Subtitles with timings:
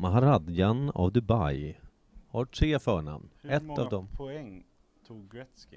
[0.00, 1.76] Maharadjan av Dubai
[2.28, 3.30] har tre förnamn.
[3.40, 4.08] Hur Ett många av dem.
[4.16, 4.64] poäng
[5.06, 5.76] tog Gretzky?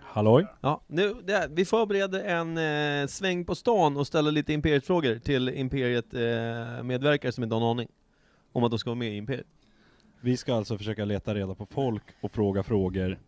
[0.00, 0.46] Halloj?
[0.60, 5.48] Ja, nu, det, vi förbereder en eh, sväng på stan och ställer lite Imperiet-frågor till
[5.48, 7.88] Imperiet eh, medverkare som inte har en aning
[8.52, 9.46] om att de ska vara med i Imperiet.
[10.20, 13.18] Vi ska alltså försöka leta reda på folk och fråga frågor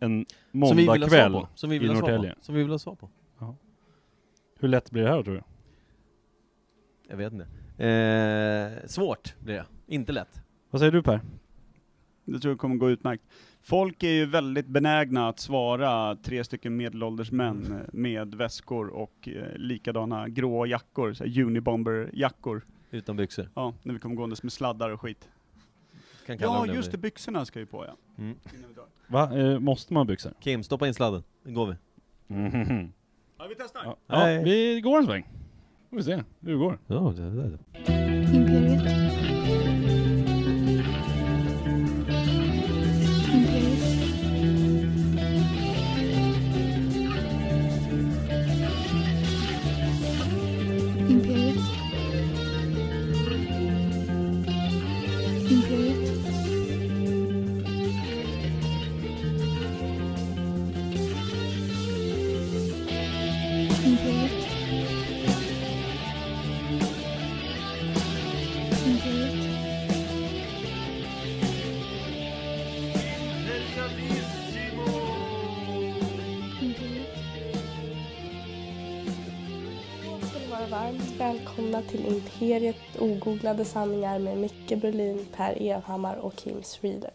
[0.00, 2.12] en Som vi vill ha svar måndagkväll vi i vill ha svar på.
[2.12, 2.34] Norrtälje.
[2.40, 3.10] Som vi vill ha svar på.
[4.58, 5.42] Hur lätt blir det här tror du?
[7.08, 7.46] Jag vet inte.
[7.78, 9.66] Eh, svårt blir det.
[9.86, 10.40] Inte lätt.
[10.70, 11.20] Vad säger du Per?
[12.24, 13.24] Det tror jag kommer gå utmärkt.
[13.62, 19.28] Folk är ju väldigt benägna att svara tre stycken medelålders män eh, med väskor och
[19.28, 22.62] eh, likadana grå jackor, så här Unibomber-jackor.
[22.90, 23.50] Utan byxor.
[23.54, 25.28] Ja, när vi kommer gåendes med sladdar och skit.
[26.26, 27.96] Kan kalla Ja, dem just det, byxorna ska ju på ja.
[28.18, 28.36] Mm.
[29.06, 29.38] Va?
[29.38, 30.32] Eh, måste man ha byxor?
[30.40, 31.22] Kim, stoppa in sladden.
[31.42, 31.74] Nu går vi.
[32.34, 32.92] Mhm.
[33.38, 33.80] Ja, vi testar.
[33.84, 35.26] Ja, ja, vi går en sväng.
[35.90, 36.78] Får vi se hur det går.
[36.86, 37.58] Ja, det, det, det.
[38.36, 38.82] Imperiet.
[43.34, 43.66] Imperiet.
[43.68, 43.76] Imperiet.
[51.08, 51.56] Imperiet.
[55.50, 55.75] Imperiet.
[81.66, 87.10] Välkomna till Imperiet ogooglade sanningar med Micke Berlin, Per Evhammar och Kim Reader.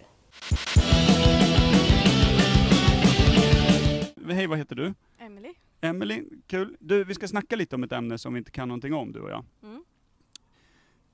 [4.34, 4.94] Hej, vad heter du?
[5.20, 5.54] Emily.
[5.82, 6.78] Emily, kul.
[6.80, 9.20] Du, vi ska snacka lite om ett ämne som vi inte kan någonting om, du
[9.20, 9.46] och jag.
[9.64, 9.84] Mm.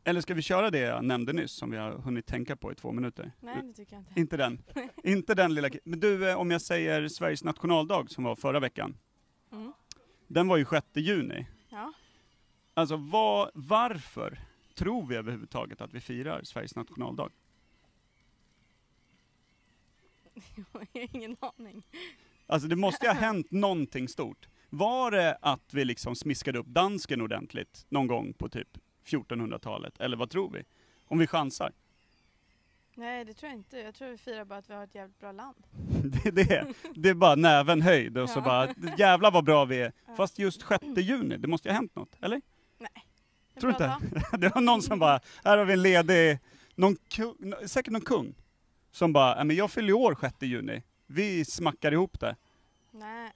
[0.03, 2.75] Eller ska vi köra det jag nämnde nyss, som vi har hunnit tänka på i
[2.75, 3.31] två minuter?
[3.39, 4.19] Nej, det tycker jag inte.
[4.19, 4.63] Inte den.
[5.03, 8.97] inte den lilla Men du, eh, om jag säger Sveriges nationaldag som var förra veckan.
[9.51, 9.73] Mm.
[10.27, 11.45] Den var ju 6 juni.
[12.77, 14.39] Alltså vad, varför
[14.75, 17.29] tror vi överhuvudtaget att vi firar Sveriges nationaldag?
[20.55, 21.83] Jag har ingen aning.
[22.47, 24.47] Alltså det måste ju ha hänt någonting stort.
[24.69, 29.99] Var det att vi liksom smiskade upp dansken ordentligt någon gång på typ 1400-talet?
[29.99, 30.63] Eller vad tror vi?
[31.05, 31.71] Om vi chansar.
[32.95, 33.77] Nej, det tror jag inte.
[33.77, 35.63] Jag tror vi firar bara att vi har ett jävligt bra land.
[36.03, 36.73] Det är det.
[36.95, 39.93] Det är bara näven höjd och så bara, jävla vad bra vi är.
[40.17, 42.41] Fast just 6 juni, det måste ju ha hänt något, eller?
[42.79, 43.97] Är Tror du inte?
[44.37, 46.39] Det var någon som bara, här har vi en ledig,
[46.75, 48.35] någon kung, säkert någon kung,
[48.91, 50.83] som bara, "Ja, men jag fyller ju år 6 juni.
[51.07, 52.35] Vi smackar ihop det.
[52.91, 53.31] Nej.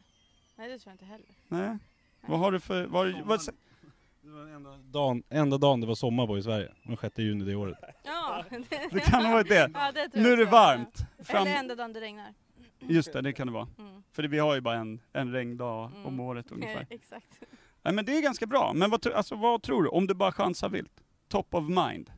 [0.55, 1.27] Nej, det tror jag inte heller.
[1.47, 1.77] Nej.
[2.21, 3.39] Vad har du för, vad, vad,
[4.21, 6.71] Det var den enda dagen, enda dagen det var sommar på i Sverige.
[6.83, 7.77] Den 6 juni det året.
[8.03, 9.71] Ja, det, det kan ha varit det.
[9.73, 10.95] Ja, det Nu är det varmt.
[11.23, 12.33] Fram, Eller enda dagen det regnar.
[12.79, 13.67] just det, det kan det vara.
[13.79, 14.03] Mm.
[14.11, 16.19] För det, vi har ju bara en, en regndag om Mm.
[16.19, 16.87] året ungefär.
[16.89, 17.39] Exakt.
[17.81, 18.73] Nej men det är ganska bra.
[18.73, 19.89] Men vad, alltså, vad tror du?
[19.89, 21.03] Om du bara chansar vilt.
[21.27, 22.11] Top of mind.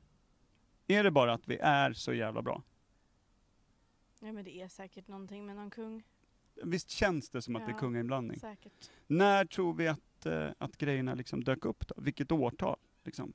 [0.88, 2.64] Är det bara att vi är så jävla bra?
[4.20, 6.04] Ja, men det är säkert någonting med någon kung.
[6.64, 8.40] Visst känns det som att det är Ja, kungainblandning?
[8.40, 8.92] Säkert.
[9.08, 11.96] När tror vi att, eh, att grejerna liksom dök upp då?
[11.98, 12.78] Vilket årtal?
[13.04, 13.34] Liksom?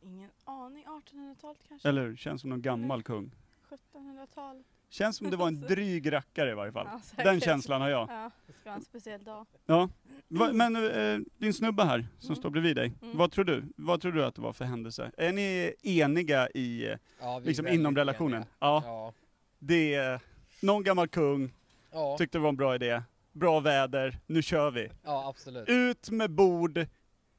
[0.00, 0.84] Ingen aning.
[0.86, 1.88] 1800-talet kanske?
[1.88, 2.16] Eller hur?
[2.16, 3.30] Känns som någon gammal kung.
[3.68, 4.64] 1700-tal?
[4.88, 6.88] Känns som det var en dryg rackare i varje fall.
[7.16, 7.24] Ja.
[7.24, 8.08] Den känslan har jag.
[8.10, 8.30] Ja,
[8.70, 9.46] ska vara en speciell dag.
[9.66, 9.88] Ja.
[10.28, 12.36] Va, men eh, din snubbe här, som Mm.
[12.36, 12.92] står bredvid dig.
[13.02, 13.16] Mm.
[13.18, 13.64] Vad tror du?
[13.76, 15.10] Vad tror du att det var för händelse?
[15.16, 18.44] Är ni eniga i, eh, Ja, är liksom inom relationen?
[18.58, 18.82] Ja.
[18.86, 19.12] Ja.
[19.58, 20.20] Det är
[20.62, 21.52] någon gammal kung,
[21.92, 22.16] Ja.
[22.18, 23.02] tyckte det var en bra idé.
[23.32, 24.88] Bra väder, nu kör vi.
[25.04, 25.68] ja, absolut.
[25.68, 26.86] Ut med bord,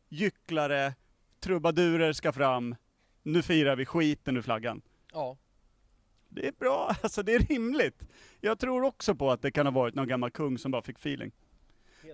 [0.09, 0.93] gycklare,
[1.39, 2.75] trubadurer ska fram.
[3.23, 4.81] Nu firar vi skiten ur flaggan.
[5.13, 5.37] Ja.
[6.33, 8.03] Det är bra, alltså det är rimligt.
[8.41, 10.97] Jag tror också på att det kan ha varit någon gammal kung som bara fick
[10.97, 11.31] feeling.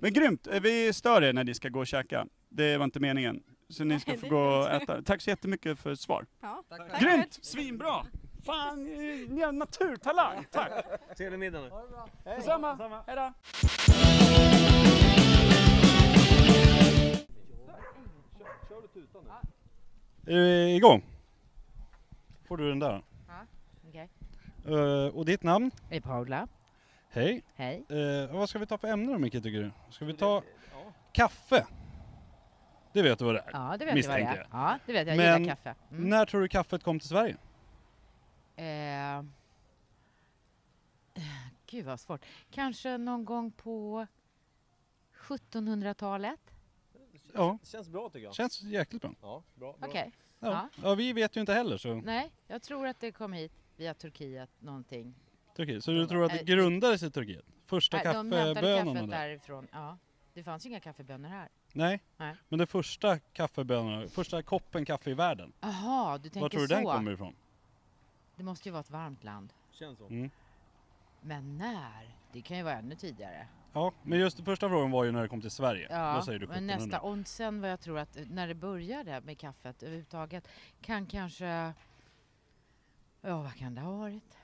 [0.01, 2.27] Men grymt, Eh, vi stör er när ni ska gå och käka.
[2.49, 3.43] Det var inte meningen.
[3.69, 5.01] Så ni ska få gå och äta.
[5.01, 6.25] Tack så jättemycket för svar.
[6.41, 6.63] Ja.
[6.69, 7.01] Tack, Tack.
[7.01, 7.39] Grymt!
[7.41, 8.05] Svinbra!
[8.45, 10.45] Fan, eh, ni har naturtalang!
[10.51, 10.71] Tack!
[11.17, 11.69] Trevlig middag nu.
[12.23, 13.03] Detsamma!
[13.07, 13.33] Hejdå!
[20.25, 21.05] Är du igång?
[22.47, 23.03] Får du den där?
[24.67, 25.71] Eh, och ditt namn?
[25.89, 26.47] Det är Paula.
[27.09, 27.43] Hej.
[27.55, 27.85] Hej.
[27.89, 29.71] Eh, vad ska vi ta för ämne då Micke tycker du?
[29.89, 30.43] Ska vi ta
[31.11, 31.67] kaffe?
[32.93, 33.49] Det vet du vad det är?
[33.53, 34.37] Ja, det vet jag vad det Misstänker är.
[34.37, 34.47] jag.
[34.51, 35.17] Ja, det vet jag.
[35.17, 35.75] Jag Men gillar kaffe.
[35.91, 36.09] Mm.
[36.09, 37.37] När tror du kaffet kom till Sverige?
[38.55, 39.23] Eh,
[41.69, 42.25] gud vad svårt.
[42.51, 44.07] Kanske någon gång på
[45.15, 46.39] 1700-talet?
[47.33, 48.35] Ja, Känns bra tycker jag.
[48.35, 49.11] känns jäkligt bra.
[49.21, 49.89] Ja, bra, bra.
[49.89, 50.11] Okej.
[50.39, 50.47] Ja.
[50.47, 50.69] Ja.
[50.83, 51.93] ja, vi vet ju inte heller så.
[51.95, 55.15] Nej, jag tror att det kom hit via Turkiet någonting.
[55.55, 55.83] Turkiet.
[55.83, 57.45] Så du tror att det Nej, grundades i Turkiet?
[57.65, 59.07] Första kaffebönorna där?
[59.07, 59.67] därifrån.
[59.71, 59.97] Ja.
[60.33, 61.49] Det fanns ju inga kaffebönor här.
[61.73, 61.99] Nej.
[62.17, 62.35] Nej.
[62.49, 65.53] Men den första kaffebönorna, första koppen kaffe i världen.
[65.59, 66.73] Jaha, du Var tänker tror du så.
[66.75, 67.35] den kommer ifrån?
[68.35, 69.53] Det måste ju vara ett varmt land.
[69.71, 70.07] Känns så.
[70.07, 70.29] Mm.
[71.21, 72.15] Men när?
[72.31, 73.47] Det kan ju vara ännu tidigare.
[73.73, 75.87] Ja, men just första frågan var ju när det kom till Sverige.
[75.89, 76.85] Ja, Då säger du men 1700.
[76.85, 80.47] nästa, och sen vad jag tror att när det började med kaffet överhuvudtaget
[80.81, 81.73] kan kanske,
[83.21, 84.37] ja vad kan det ha varit?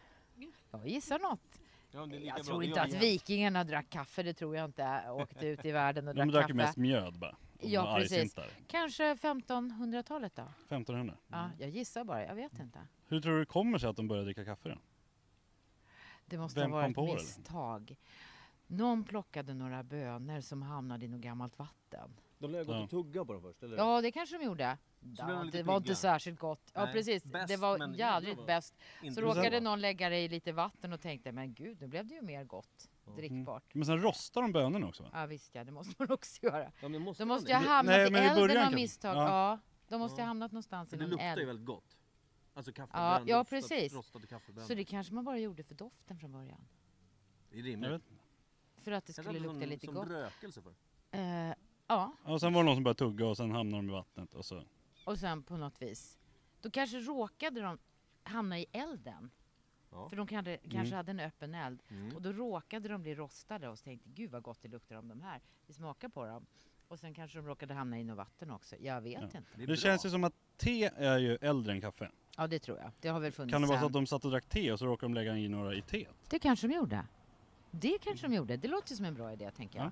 [0.71, 1.59] Jag gissar något.
[1.91, 2.43] Ja, det är lika Jag bra.
[2.43, 5.09] tror inte att vi vikingarna drack kaffe, det tror jag inte.
[5.09, 6.65] Åkte ut i världen och De drack drack ju kaffe.
[6.65, 7.35] mest mjöd bara.
[7.61, 8.35] Ja, precis.
[8.67, 10.41] Kanske 1500-talet då?
[10.67, 11.17] 1500.
[11.27, 12.79] Ja, jag gissar bara, jag vet inte.
[13.07, 14.75] Hur tror du det kommer sig att de började dricka kaffe då?
[16.25, 17.95] Det måste Vem ha varit ett misstag.
[18.67, 22.09] Någon plockade några bönor som hamnade i något gammalt vatten.
[22.39, 22.83] De lär gått Ja.
[22.83, 23.77] och tugga på dem först, eller?
[23.77, 24.77] Ja, det kanske de gjorde.
[25.51, 25.95] Det var inte pigga.
[25.95, 26.71] särskilt gott.
[26.73, 27.23] Ja, Nej, precis.
[27.25, 28.75] bäst, det var jädrigt bäst.
[29.01, 32.07] Inte Så råkade någon lägga det i lite vatten och tänkte, men gud, nu blev
[32.07, 32.89] det ju mer gott.
[33.15, 33.73] Drickbart.
[33.75, 35.09] Men sen rostar de bönorna också va?
[35.13, 36.71] Ja, visst ja, det måste man också göra.
[36.81, 37.51] Ja, men måste De måste det?
[37.51, 39.15] ju ha Det- hamnat nej, i men i elden av misstag.
[39.17, 39.21] Ja.
[39.29, 39.59] Ja.
[39.87, 40.23] de måste Ja.
[40.23, 41.47] ha hamnat någonstans För i det någon luktar ju eld.
[41.47, 41.97] väldigt gott.
[42.53, 43.93] Alltså kaffe, Ja, ja, rostat- precis.
[43.93, 44.67] Rostade kaffebönor.
[44.67, 46.67] Så det kanske man bara gjorde för doften från början.
[47.51, 48.03] Det är rimligt.
[48.77, 50.07] För att det skulle som, lukta lite som gott.
[50.07, 50.73] rökelse för.
[51.11, 51.53] Eh,
[51.87, 54.33] ja, Och sen var det någon som började tugga och sen hamnade de i vattnet
[54.33, 54.63] och så.
[55.05, 56.17] Och sen på något vis.
[56.61, 57.77] Då kanske råkade de
[58.23, 59.31] hamna i elden.
[59.91, 60.09] Ja.
[60.09, 60.93] För de kanske, kanske Mm.
[60.93, 61.83] hade en öppen eld.
[61.89, 62.15] Mm.
[62.15, 65.21] Och då råkade de bli rostade och tänkte gud vad gott det luktar om de
[65.21, 65.41] här.
[65.67, 66.45] Vi smakar på dem.
[66.87, 68.75] Och sen kanske de råkade hamna i något vatten också.
[68.79, 69.23] Jag vet Ja.
[69.23, 69.43] inte.
[69.55, 72.11] Det, Det känns ju som att te är ju äldre än kaffe.
[72.37, 72.91] Ja det tror jag.
[73.01, 74.79] Det har väl funnits Kan det vara så att de satt och drack te och
[74.79, 76.15] så råkade de lägga i några i teet?
[76.29, 77.05] Det kanske de gjorde.
[77.71, 78.57] Det kanske de gjorde.
[78.57, 79.85] Det låter som en bra idé tänker jag.
[79.87, 79.91] Ja.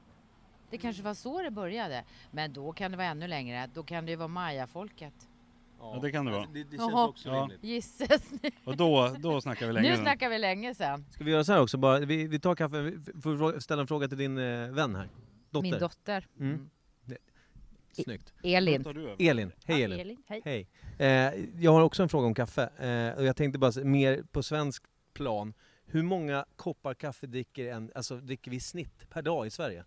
[0.72, 2.04] Det kanske var så det började.
[2.32, 3.70] Men då kan det vara ännu längre.
[3.74, 5.14] Då kan det ju vara mayafolket.
[5.80, 6.42] Ja, det kan det vara.
[6.42, 7.08] Alltså, Det, det känns Jaha.
[7.08, 7.36] också Ja.
[7.42, 7.64] rimligt.
[7.64, 8.32] Gisses.
[8.64, 9.90] Och då, då snackar vi länge.
[9.90, 11.06] Nu snackar vi länge sen.
[11.12, 11.78] Ska vi göra så här också?
[11.78, 14.96] Bara, vi, vi tar kaffe, vi får frå- ställa en fråga till din eh, vän
[14.96, 15.10] här.
[15.50, 15.62] Dotter.
[15.72, 16.28] Min dotter.
[16.40, 16.70] Mm.
[17.08, 17.18] Mm.
[17.92, 18.34] Snyggt.
[18.44, 18.84] Elin.
[18.84, 19.16] Då tar du över.
[19.30, 20.00] Elin, hej Elin.
[20.00, 20.18] Elin.
[20.28, 20.42] Hej.
[20.46, 20.68] Hej.
[20.98, 21.34] Eh,
[21.64, 22.64] jag har också en fråga om kaffe.
[22.64, 24.84] Eh, och jag tänkte bara mer på svensk
[25.14, 25.54] plan.
[25.86, 29.86] Hur många koppar kaffe dricker, en, alltså, dricker vi i snitt per dag i Sverige?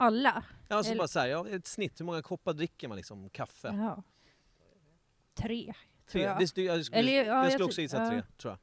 [0.00, 0.44] Alla?
[0.68, 3.68] Alltså Eller- bara så här, ja, ett snitt, hur många koppar dricker man liksom kaffe?
[3.68, 4.02] Jaha.
[5.34, 5.74] Tre, tror
[6.06, 6.22] Tre?
[6.22, 6.38] jag.
[6.54, 8.10] Det, jag skulle, Eller, ja, jag jag skulle tror- också gissa ja.
[8.10, 8.58] tre, tror jag.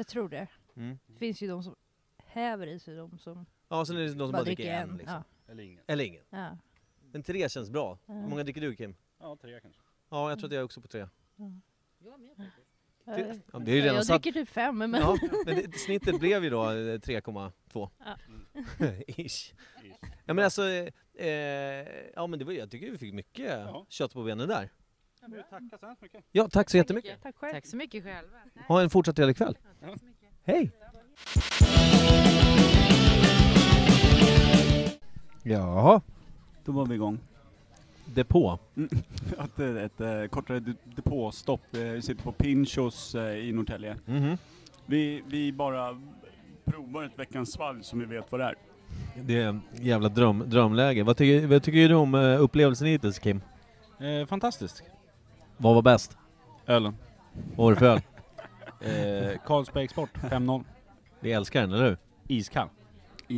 [0.00, 0.46] Jag tror det.
[0.76, 0.98] Mm.
[1.06, 1.76] Det finns ju de som
[2.16, 4.96] häver i sig, de som Ja, sen är det de som bara, dricker en.
[4.96, 5.14] Liksom.
[5.46, 5.52] Ja.
[5.52, 5.82] Eller ingen.
[5.86, 6.24] Eller ingen.
[6.30, 6.56] Ja.
[7.12, 7.98] Men tre känns bra.
[8.06, 8.14] Ja.
[8.14, 8.94] Hur många dricker du Kim?
[9.18, 9.80] Ja, tre kanske.
[10.08, 11.08] Ja, jag tror att jag är också på tre.
[11.36, 12.18] Ja,
[13.16, 14.94] Det- ja, det är ju redan jag satt- dricker typ fem, men...
[14.94, 17.88] Ja, men det, snittet blev ju då eh, 3,2.
[18.78, 18.86] Ja.
[19.06, 19.52] Ish.
[20.24, 20.62] Ja men alltså,
[21.18, 21.28] eh,
[22.14, 23.86] ja men det var, jag tycker vi fick mycket Ja.
[23.88, 24.68] kött på benen där.
[25.28, 26.24] Vill tacka så hemskt mycket.
[26.32, 27.22] Ja, tack så jättemycket.
[27.22, 27.52] Tack själv.
[27.52, 28.36] Tack så mycket själva.
[28.68, 29.58] Ha en fortsatt trevlig kväll.
[30.44, 30.70] Hej!
[35.42, 36.00] Jaha,
[36.64, 37.18] Då var vi igång.
[38.14, 38.58] Depå.
[39.38, 41.60] Att, eh, ett eh, kortare de- depåstopp.
[41.74, 43.96] Eh, Vi sitter på Pinchos i Norrtälje.
[44.06, 44.36] Mhm.
[44.86, 46.00] Vi, vi bara
[46.64, 48.54] provar ett veckans svalg som vi vet vad det är.
[49.22, 51.02] Det är en jävla dröm, drömläge.
[51.02, 53.40] Vad tycker, vad tycker du om upplevelsen hittills Kim?
[54.00, 54.82] Eh, fantastiskt.
[55.56, 56.16] Vad var bäst?
[56.66, 56.96] Ölen.
[57.56, 58.00] Vad var det för öl?
[58.82, 60.64] Eh, Carlsberg Export 5-0.
[61.20, 61.96] Vi älskar den, eller hur?
[62.28, 62.68] Iskall.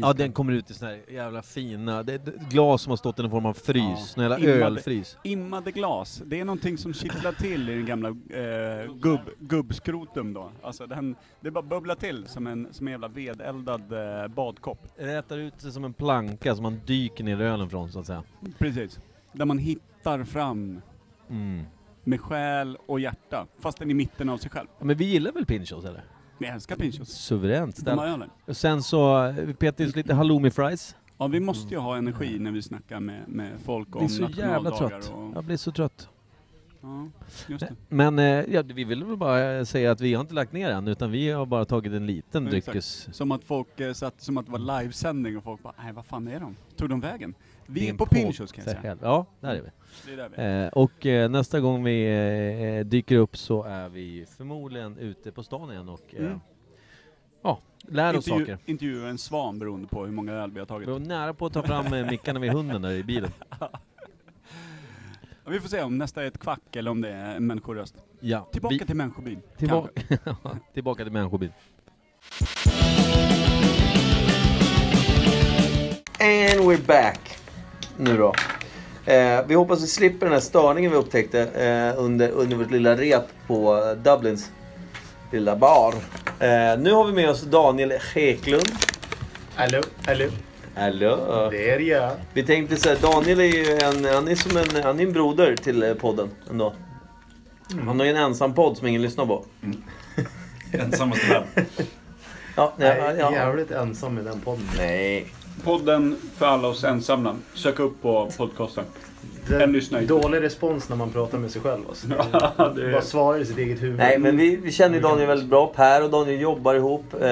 [0.00, 2.96] Ja, den kommer ut i såna här jävla fina, det är ett glas som har
[2.96, 3.96] stått i någon form av frys, Ja.
[3.96, 5.18] sån jävla Immade- ölfrys.
[5.24, 10.50] Immade glas, det är någonting som kittlar till i den gamla eh, gubb, gubbskrotum då.
[10.62, 14.86] Alltså den, det bara bubblar till som en, som en jävla vedeldad eh, badkopp.
[14.96, 18.22] Rätar ut sig som en planka som man dyker ner ölen från så att säga.
[18.58, 19.00] Precis.
[19.32, 20.80] Där man hittar fram
[21.30, 21.64] Mm.
[22.04, 24.66] med själ och hjärta, fast den i mitten av sig själv.
[24.78, 26.04] Ja, men vi gillar väl Pinchos eller?
[26.42, 27.08] Vi älskar Pinchos.
[27.08, 27.98] Suveränt De ställ.
[27.98, 28.28] har.
[28.46, 30.96] Och sen så, petade just lite halloumi fries.
[31.18, 34.16] Ja, vi måste ju ha energi när vi snackar med, med folk Jag om blir
[34.16, 35.12] så jävla nationaldagar trött.
[35.16, 35.32] och...
[35.34, 36.08] Jag blir så trött.
[36.80, 37.08] Ja.
[37.88, 40.88] Men eh, ja, vi vill väl bara säga att vi har inte lagt ner än,
[40.88, 42.66] utan vi har bara tagit en liten Exakt.
[42.66, 43.08] dryckes...
[43.12, 46.06] Som att folk eh, satt, som att det var livesändning och folk bara, nej vad
[46.06, 46.56] fan är de?
[46.76, 47.34] Tog de vägen?
[47.66, 48.96] Vi är på Pinchos kan jag säga.
[49.02, 49.68] Ja, där är vi.
[50.06, 50.64] Det är där vi är.
[50.64, 52.04] Eh, och eh, nästa gång vi
[52.80, 56.40] eh, dyker upp så är vi förmodligen ute på stan igen och Mm.
[57.42, 58.70] ja, lär oss Intervju, saker.
[58.70, 60.88] intervjua en svan beroende på hur många öl vi har tagit.
[60.88, 63.30] Vi var nära på att ta fram eh, mickarna vid hunden där i bilen.
[65.44, 67.94] Ja, vi får se om nästa är ett kvack eller om det är en människoröst.
[68.20, 69.42] Ja, Tillbaka vi, till människobyn.
[69.56, 70.02] tillbaka,
[70.74, 71.52] tillbaka till människobil.
[76.20, 77.38] And we're back.
[77.96, 78.34] Nu då.
[79.12, 82.96] Eh, vi hoppas vi slipper den här störningen vi upptäckte eh, under, under vårt lilla
[82.96, 84.50] rep på Dublins
[85.32, 85.94] lilla bar.
[86.38, 88.72] Eh, nu har vi med oss Daniel Heklund.
[89.54, 90.24] Hallå, hallå.
[90.74, 91.48] Hallå!
[91.50, 92.10] Det är jag.
[92.32, 95.12] Vi tänkte så här, Daniel är ju en, han är som en, han är en
[95.12, 96.74] broder till eh, podden ändå.
[97.86, 99.44] Han har ju en ensam podd som ingen lyssnar på.
[100.72, 101.66] Ensammaste vän.
[102.56, 103.32] Ja, Jag nej, är ja.
[103.32, 104.68] jävligt ensam i den podden.
[104.78, 105.26] nej.
[105.64, 107.36] Podden för alla oss ensamma.
[107.54, 108.84] Sök upp på podcasten.
[109.48, 111.80] Det En lyssnar dålig respons när man pratar med sig själv.
[111.88, 112.06] Alltså.
[112.58, 113.98] Ja, det är- Bara svarar i sitt eget huvud.
[113.98, 115.66] Nej, men vi, vi känner Daniel väldigt bra.
[115.76, 117.04] Per och Daniel jobbar ihop.
[117.20, 117.28] Eh,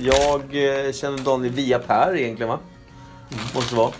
[0.00, 0.40] jag
[0.86, 2.58] eh, känner Daniel via Per egentligen va?
[3.54, 3.90] Måste vara.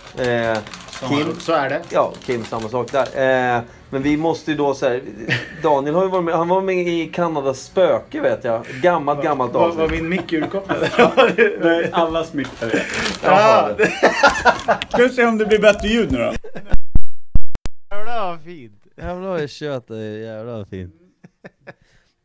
[0.99, 1.81] Kim, Så är det.
[1.89, 3.55] ja, Kim samma sak där.
[3.57, 5.01] Eh, men vi måste ju då så här,
[5.63, 8.65] Daniel har ju varit med, han var med i Kanadas spöke vet jag.
[8.81, 10.01] Gammalt, gammalt Var, var avsnitt.
[10.01, 10.89] min mick urkopplad?
[11.61, 12.85] Nej, alla smittade.
[13.23, 13.75] Jaha.
[14.89, 16.33] Ska vi se om det blir bättre ljud nu då?
[17.91, 18.83] Jävlar vad fint.
[18.97, 20.93] Jävlar vad kött det är, jävlar vad fint.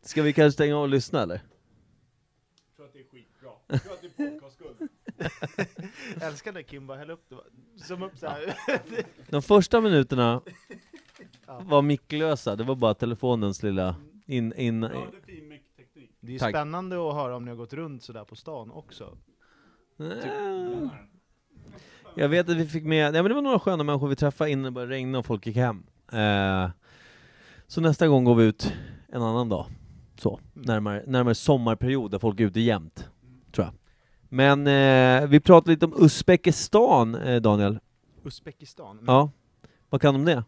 [0.05, 1.35] Ska vi kanske stänga av och lyssna eller?
[1.35, 3.51] Jag tror att det är skitbra.
[3.69, 4.41] Jag tror att det är.
[6.21, 7.37] Jag älskar när Kim bara häller upp det.
[7.85, 8.55] Som upp så här.
[9.31, 10.41] De första minuterna
[11.61, 15.59] var micklösa, det var bara telefonens lilla in, in, Ja, det är fin.
[16.21, 16.51] Det är Tack.
[16.51, 19.19] spännande att höra om ni har gått runt sådär på stan också.
[20.01, 20.89] Eh,
[22.15, 24.51] Jag vet att vi fick med, ja men det var några sköna människor vi träffade
[24.51, 25.83] innan det började regna och folk gick hem.
[26.13, 26.71] Eh,
[27.67, 28.73] så nästa gång går vi ut
[29.09, 29.67] en annan dag.
[30.17, 33.09] Så, närmare, närmare sommarperiod där folk är ute jämt.
[34.35, 37.79] Men eh, vi pratade lite om Uzbekistan, eh, Daniel.
[38.25, 39.05] Uzbekistan?
[39.07, 39.31] Ja.
[39.89, 40.45] Vad kan du om det?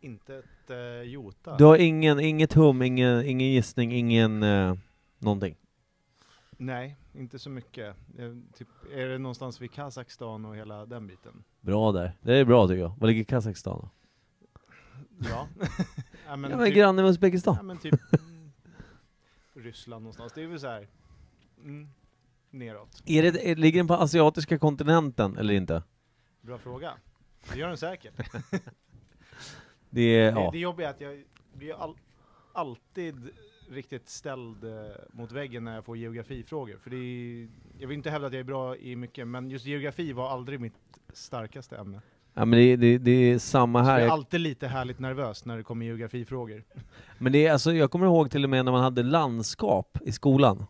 [0.00, 1.56] Inte ett uh, jota?
[1.56, 4.74] Du har ingen, inget hum, ingen, ingen gissning, ingen eh,
[5.18, 5.56] någonting?
[6.50, 7.96] Nej, inte så mycket.
[8.18, 11.44] Eh, typ, är det någonstans vid Kazakstan och hela den biten?
[11.60, 12.12] Bra där.
[12.20, 12.92] Det är bra tycker jag.
[12.98, 13.90] Var ligger Kazakstan då?
[15.28, 15.48] Ja.
[16.26, 17.54] ja, men ja men typ, granne med Uzbekistan.
[17.56, 18.52] ja, men typ mm,
[19.54, 20.32] Ryssland någonstans.
[20.32, 20.88] Det är väl så här
[21.58, 21.88] mm,
[22.52, 23.02] neråt.
[23.06, 25.82] Är det, ligger den på asiatiska kontinenten eller inte?
[26.40, 26.92] Bra fråga.
[27.52, 28.14] Det gör den säkert.
[29.90, 30.50] Det är, Det, ja.
[30.52, 31.22] det jobbiga är att jag
[31.54, 31.94] blir all,
[32.52, 33.16] alltid
[33.70, 34.70] riktigt ställd eh,
[35.12, 36.76] mot väggen när jag får geografifrågor.
[36.82, 39.66] För det är, jag vill inte hävda att jag är bra i mycket, men just
[39.66, 40.74] geografi var aldrig mitt
[41.12, 42.00] starkaste ämne.
[42.34, 43.98] ja men det, det, det är samma Så här.
[43.98, 46.64] jag är alltid lite härligt nervös när det kommer geografifrågor.
[47.18, 50.12] men det är, alltså, jag kommer ihåg till och med när man hade landskap i
[50.12, 50.66] skolan.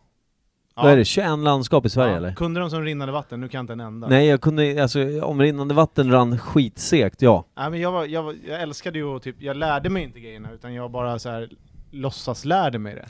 [0.75, 1.05] Vad är det?
[1.05, 2.33] 21 landskap i Sverige Ja, eller?
[2.33, 3.41] Kunde de som rinnande vatten?
[3.41, 4.07] Nu kan jag inte en enda.
[4.07, 7.45] Nej jag kunde, alltså om rinnande vatten rann skitsegt, ja.
[7.55, 10.19] Nej men jag, var, jag, var, jag älskade ju att typ, jag lärde mig inte
[10.19, 11.49] grejerna utan jag bara så här
[11.91, 13.07] låtsas lärde mig det.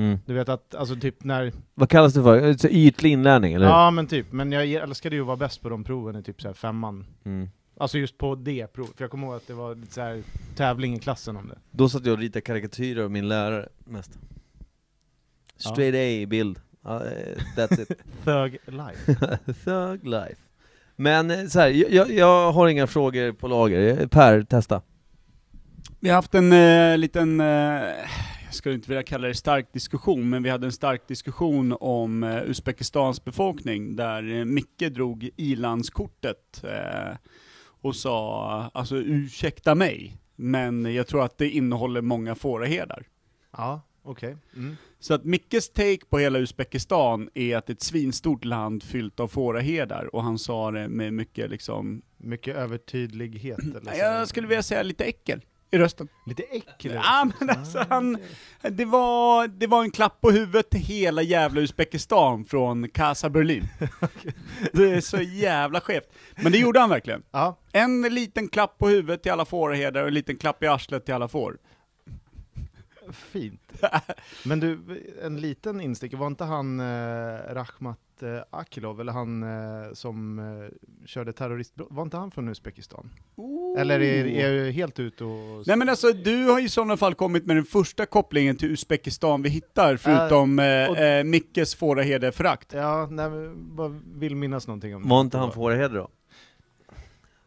[0.00, 0.18] Mm.
[0.26, 2.54] Du vet att, alltså typ när, Vad kallas det för?
[2.54, 3.66] Så Ytlig inlärning eller?
[3.66, 6.42] ja men typ, men jag älskade ju att vara bäst på de proven i typ
[6.42, 7.06] så här femman.
[7.24, 7.48] Mm.
[7.80, 10.22] Alltså just på det provet, för jag kommer ihåg att det var lite så här
[10.56, 11.58] tävling i klassen om det.
[11.70, 14.18] Då satt jag och ritade karikatyrer av min lärare mest.
[15.56, 16.58] Straight A i bild.
[16.86, 17.88] Ja, eh, that's it.
[18.24, 19.14] Thug life.
[19.64, 20.36] Thug life.
[20.96, 24.06] Men eh, så här, jag- jag, har inga frågor på lager.
[24.06, 24.82] Per, testa.
[26.00, 27.46] Vi har haft en eh, liten, eh,
[28.44, 32.22] jag skulle inte vilja kalla det stark diskussion, men vi hade en stark diskussion om
[32.24, 37.16] eh, Uzbekistans befolkning, där eh, Micke drog ilandskortet eh,
[37.82, 43.02] och sa, alltså ursäkta mig, men jag tror att det innehåller många fåraherdar.
[43.56, 44.36] Ja, okej.
[44.56, 44.76] Mm.
[45.06, 49.20] Så att Mickes take på hela Uzbekistan är att det är ett svinstort land fyllt
[49.20, 54.46] av fåraherdar, och han sa det med mycket liksom, Mycket övertydlighet eller så jag skulle
[54.46, 56.08] vilja säga lite äckel i rösten.
[56.26, 56.92] Lite äckel.
[56.92, 58.18] Ja men alltså han,
[58.62, 63.68] det var, det var en klapp på huvudet till hela jävla Uzbekistan från Casa Berlin.
[64.72, 66.08] Det är så jävla skevt.
[66.36, 67.22] Men det gjorde han verkligen.
[67.30, 71.04] Ja, En liten klapp på huvudet till alla fårherdar och en liten klapp i arslet
[71.04, 71.58] till alla får.
[73.12, 73.72] Fint.
[74.44, 74.78] Men du,
[75.22, 76.84] en liten instick, var inte han eh,
[77.54, 83.10] Rahmat eh, Akilov, eller han eh, som eh, körde terroristbrott, var inte han från Uzbekistan?
[83.78, 85.66] Eller är, är du helt ute och...
[85.66, 89.42] Nej men alltså du har i sådana fall kommit med den första kopplingen till Uzbekistan
[89.42, 92.72] vi hittar, förutom eh, och- eh, Mickes fåraherdeförakt.
[92.72, 95.08] Ja, nej, men bara vill minnas någonting om det.
[95.08, 96.08] Var inte han fåraheder då?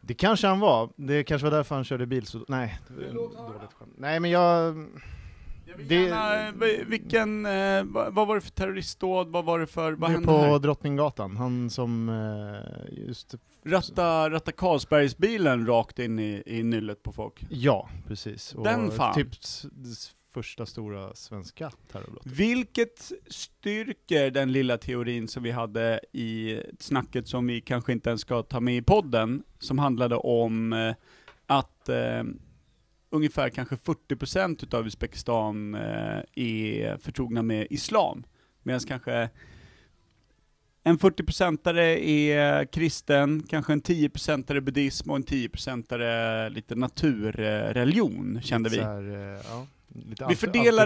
[0.02, 2.44] Det kanske han var, det kanske var därför han körde bil så...
[2.48, 3.12] Nej, det var
[3.52, 3.94] dåligt skämt.
[3.98, 4.86] Nej men jag...
[5.70, 9.66] Jag vill Det- gärna, eh, vilken, eh, vad, var det för terroristdåd, vad var det
[9.66, 10.58] för, vad det hände på här?
[10.58, 13.34] Drottninggatan, han som eh, just...
[13.64, 17.44] Ratta, ratta Carlsbergsbilen rakt in i, i nyllet på folk.
[17.50, 18.54] Ja, precis.
[18.54, 19.14] Och Den fan.
[19.14, 19.28] Typ
[20.32, 22.32] första stora svenska terrorbrottet.
[22.32, 28.20] Vilket styrker den lilla teorin som vi hade i snacket som vi kanske inte ens
[28.20, 30.94] ska ta med i podden, som handlade om eh,
[31.46, 32.22] att eh,
[33.10, 38.24] ungefär kanske 40% utav Uzbekistan eh, är förtrogna med islam.
[38.62, 39.28] Medan kanske
[40.84, 48.80] en 40-procentare är kristen, kanske en 10-procentare buddhism och en 10-procentare lite naturreligion, kände Lite
[48.82, 48.86] vi.
[48.86, 50.34] här, eh, ja, lite Vi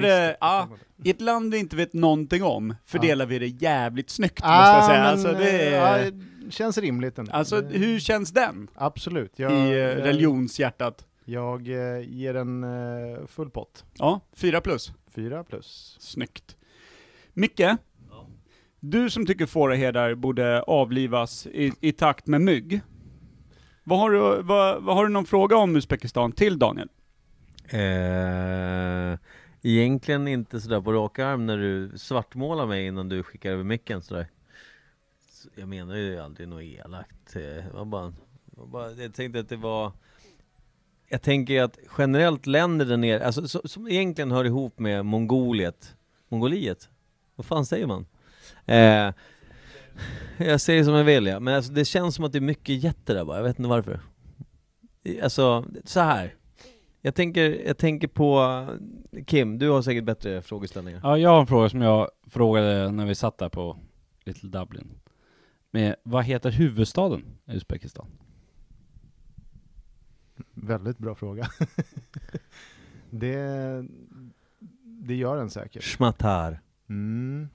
[0.02, 0.38] altruistiskt.
[0.40, 0.68] ja,
[1.04, 4.76] I ett land vi inte vet någonting om fördelar vi det jävligt snyggt måste Ah,
[4.76, 4.98] jag säga.
[5.02, 7.32] men, Alltså, det eh, är, ja, känns rimligt ändå.
[7.32, 9.32] alltså hur känns den Absolut.
[9.38, 11.06] Jag, i religionshjärtat?
[11.24, 13.84] Jag eh, ger en eh, full pott.
[13.98, 14.92] Ja, fyra plus.
[15.10, 15.96] Fyra plus.
[16.00, 16.56] Snyggt.
[17.32, 17.76] Micke,
[18.80, 22.80] du som tycker fåraherdar borde avlivas i, i takt med mygg.
[23.84, 26.88] Vad har, du, vad, vad har du någon fråga om Uzbekistan till Daniel?
[27.68, 29.18] Eh,
[29.62, 34.02] egentligen inte sådär på rak arm när du svartmålar mig innan du skickar över micken
[34.02, 34.26] sådär.
[35.30, 37.36] Så Jag menar ju aldrig något elakt.
[37.36, 38.06] Eh, Det var bara,
[38.44, 39.92] det var bara, jag tänkte att det var
[41.08, 45.94] jag tänker att generellt länder där nere, alltså som, som egentligen hör ihop med Mongoliet
[46.28, 46.88] Mongoliet?
[47.36, 48.06] Vad fan säger man?
[48.66, 49.12] Eh,
[50.46, 52.82] jag säger som jag vill ja, men alltså, det känns som att det är mycket
[52.82, 54.00] jätter där bara, jag vet inte varför.
[55.22, 56.34] Alltså, så här.
[57.00, 58.66] Jag tänker, jag tänker på,
[59.26, 61.00] Kim, du har säkert bättre frågeställningar.
[61.02, 63.76] Ja, jag har en fråga som jag frågade när vi satt där på
[64.24, 64.90] Little Dublin.
[65.70, 68.06] Med, vad heter huvudstaden i Uzbekistan?
[70.54, 71.50] Väldigt bra fråga.
[73.10, 73.84] det,
[74.84, 75.84] det gör den säkert.
[75.84, 76.60] Schmatar.
[76.88, 77.48] Mm.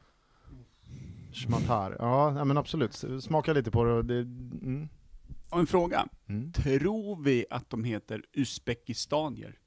[1.34, 1.96] Schmatar.
[2.00, 3.04] Ja, men absolut.
[3.22, 4.20] Smaka lite på det och det...
[4.20, 4.90] Mm.
[5.50, 6.08] Och en fråga.
[6.28, 6.52] Mm.
[6.52, 9.60] Tror vi att de heter uzbekistanier?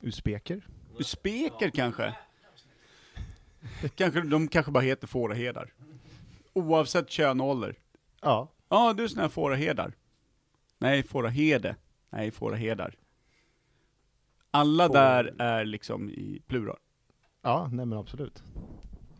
[0.00, 0.68] Uzbeker?
[0.98, 2.14] Uzbeker kanske?
[3.94, 4.20] kanske?
[4.20, 5.72] De kanske bara heter fåraherdar.
[6.52, 7.78] Oavsett kön och ålder.
[8.20, 8.52] Ja.
[8.68, 9.92] Ja, du är sån här fåraherdar.
[10.78, 11.76] Nej, fåraherde.
[12.14, 12.94] Nej, fåraherdar.
[14.50, 16.78] Alla Får- där är liksom i plural.
[17.42, 18.42] Ja, nej men absolut.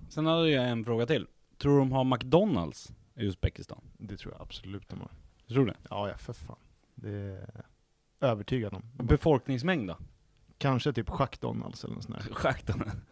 [0.09, 1.27] Sen hade jag en fråga till.
[1.59, 3.85] Tror du de har McDonalds i Uzbekistan?
[3.99, 5.11] Det tror jag absolut de har.
[5.47, 5.77] Jag tror det.
[5.91, 6.57] Ja, ja för fan.
[6.95, 7.65] Det är
[8.21, 8.83] övertygad om.
[8.95, 9.97] Befolkningsmängd då?
[10.59, 12.19] Kanske typ Jack Donalds eller något sånt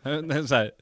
[0.03, 0.33] där.
[0.37, 0.73] Är så här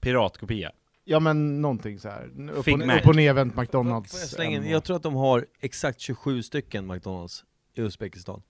[0.00, 0.72] piratkopia.
[1.04, 2.50] Ja men någonting så här.
[2.50, 4.10] Upp och, upp och nervänt McDonalds.
[4.10, 4.70] Får jag slänga in?
[4.70, 8.42] Jag tror att de har exakt 27 stycken McDonalds i Uzbekistan.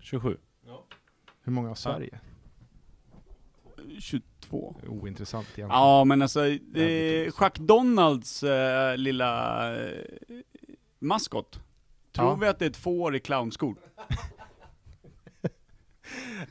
[0.00, 0.36] 27.
[1.42, 2.20] Hur många har Sverige?
[4.00, 4.76] 22.
[4.88, 5.70] Ointressant egentligen.
[5.70, 10.04] Ja, men alltså, Jävligt Jack Donalds eh, lilla eh,
[10.98, 11.60] maskot.
[12.12, 12.34] Tror Ja.
[12.34, 13.76] vi att det är ett får i clownskor?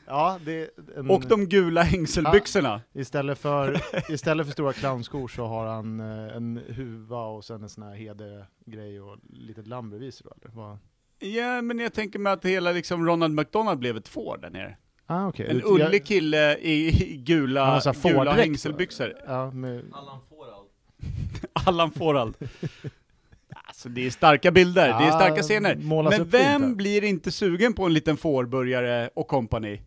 [0.06, 2.80] Ja, det en, Och de gula hängselbyxorna.
[2.92, 3.80] istället, för,
[4.12, 7.94] istället för stora clownskor så har han eh, en huva och sen en sån här
[7.94, 10.78] hedergrej och litet lamm bredvid sig då eller?
[11.24, 14.76] Ja, men jag tänker mig att hela liksom Ronald McDonald blev ett får där nere.
[15.06, 15.46] Ah, okej.
[15.50, 19.14] En ullig kille i, gula, här gula hängselbyxor.
[19.26, 20.68] Ja, med, Allan Fårald.
[21.66, 22.34] Allan Fårald.
[23.66, 25.74] Alltså det är starka bilder, det är starka Ja, scener.
[25.76, 26.74] målas Men upp fint vem där.
[26.74, 29.80] blir inte sugen på en liten fårburgare och kompani?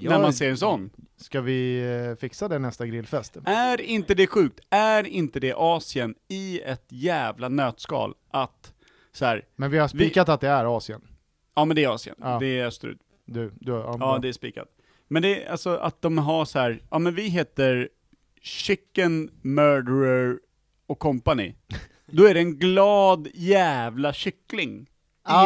[0.00, 0.90] ja, När man ser en sån.
[1.16, 3.36] Ska vi eh, fixa det nästa grillfest?
[3.44, 4.60] Är inte det sjukt?
[4.70, 8.72] Är inte det Asien i ett jävla nötskal att
[9.18, 11.00] så här, Men vi har spikat att det är Asien.
[11.54, 12.38] ja men det är Asien, Ja.
[12.40, 12.98] det är österut.
[13.24, 14.68] Du, du, ja, Ja, det är spikat.
[15.08, 17.88] Men det är alltså att de har så här, ja men vi heter
[18.42, 20.38] Chicken Murderer
[20.86, 21.54] och Company.
[22.06, 24.86] Då är det en glad jävla kyckling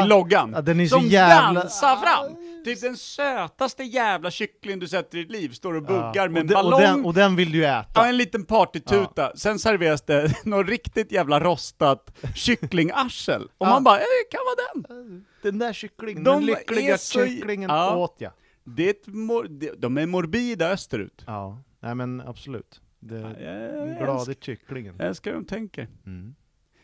[0.04, 0.52] i loggan.
[0.54, 2.36] ja, den är så som jävla- dansar fram!
[2.64, 6.40] Typ den sötaste jävla kyckling du sett i ditt liv, står och buggar Ja, med
[6.40, 6.72] en och, ballong.
[6.74, 7.86] och, den, och den vill du äta.
[7.94, 9.32] Ja, en liten partytuta.
[9.36, 13.42] Sen serveras det något riktigt jävla rostat kycklingarsel.
[13.42, 13.70] Och Ja.
[13.70, 15.24] man bara, eh, det kan vara den.
[15.42, 17.96] Den där kycklingen, De den lyckliga så- kycklingen Ja.
[17.96, 18.32] åt jag.
[18.64, 21.24] Det är mor- de- är morbida österut.
[21.26, 22.80] Ja, nej men absolut.
[23.00, 23.40] Det, Ja,
[23.86, 24.94] jag, glade kycklingen.
[24.98, 25.88] jag älskar hur de tänker.
[26.06, 26.34] Mm.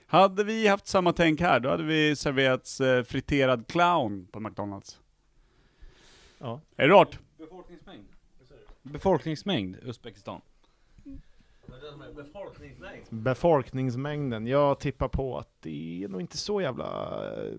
[0.06, 4.98] Hade vi haft samma tänk här, då hade vi serverats eh, friterad clown på McDonalds.
[6.38, 6.61] Ja.
[6.77, 7.18] Är det rart?
[7.38, 8.07] Befolkningsmängd?
[8.83, 10.40] Befolkningsmängd, Uzbekistan.
[13.11, 17.53] Befolkningsmängden, jag tippar på att det är nog inte så jävla eh,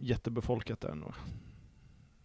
[0.00, 1.12] jättebefolkat där nog.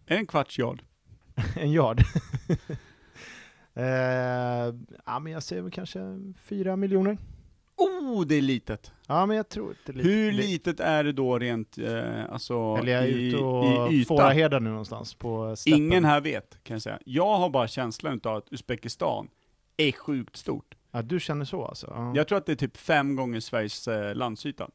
[0.06, 0.82] En kvarts yard?
[1.56, 2.00] en yard.
[3.74, 4.74] eh,
[5.06, 6.00] ja men jag säger väl kanske
[6.36, 7.18] fyra miljoner.
[7.78, 8.92] Oh, det är litet!
[9.06, 10.08] Ja men jag tror är lite.
[10.08, 13.92] Hur litet är det då rent, eh, alltså, Eller jag är i, ute i och
[13.92, 14.08] yta?
[14.08, 15.78] fåraherdar nu någonstans på steppen.
[15.82, 16.98] Ingen här vet, kan jag säga.
[17.04, 19.28] Jag har bara känslan av att Uzbekistan
[19.76, 20.74] är sjukt stort.
[20.90, 21.86] Ja du känner så alltså?
[21.90, 22.12] Ja.
[22.16, 24.68] Jag tror att det är typ fem gånger Sveriges eh, landsyta.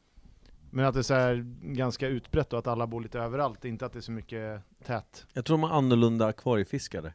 [0.72, 3.86] Men att det är så här ganska utbrett och att alla bor lite överallt, inte
[3.86, 5.26] att det är så mycket tät.
[5.34, 7.14] Jag tror de har annorlunda akvariefiskare.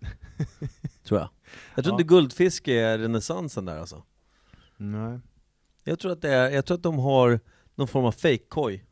[1.04, 1.28] tror jag.
[1.74, 2.00] Jag tror Ja.
[2.00, 4.02] inte guldfiske är renässansen där alltså.
[4.80, 5.20] Nej.
[5.84, 7.40] Jag tror att det är, jag tror att de har
[7.74, 8.84] någon form av fake-koj.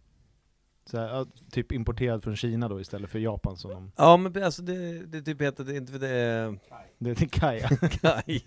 [1.51, 3.93] Typ importerad från Kina då istället för Japan som de...
[3.97, 6.59] Ja men alltså det, det typ heter, det inte för det är
[6.99, 7.27] Det är
[7.99, 8.45] kaj.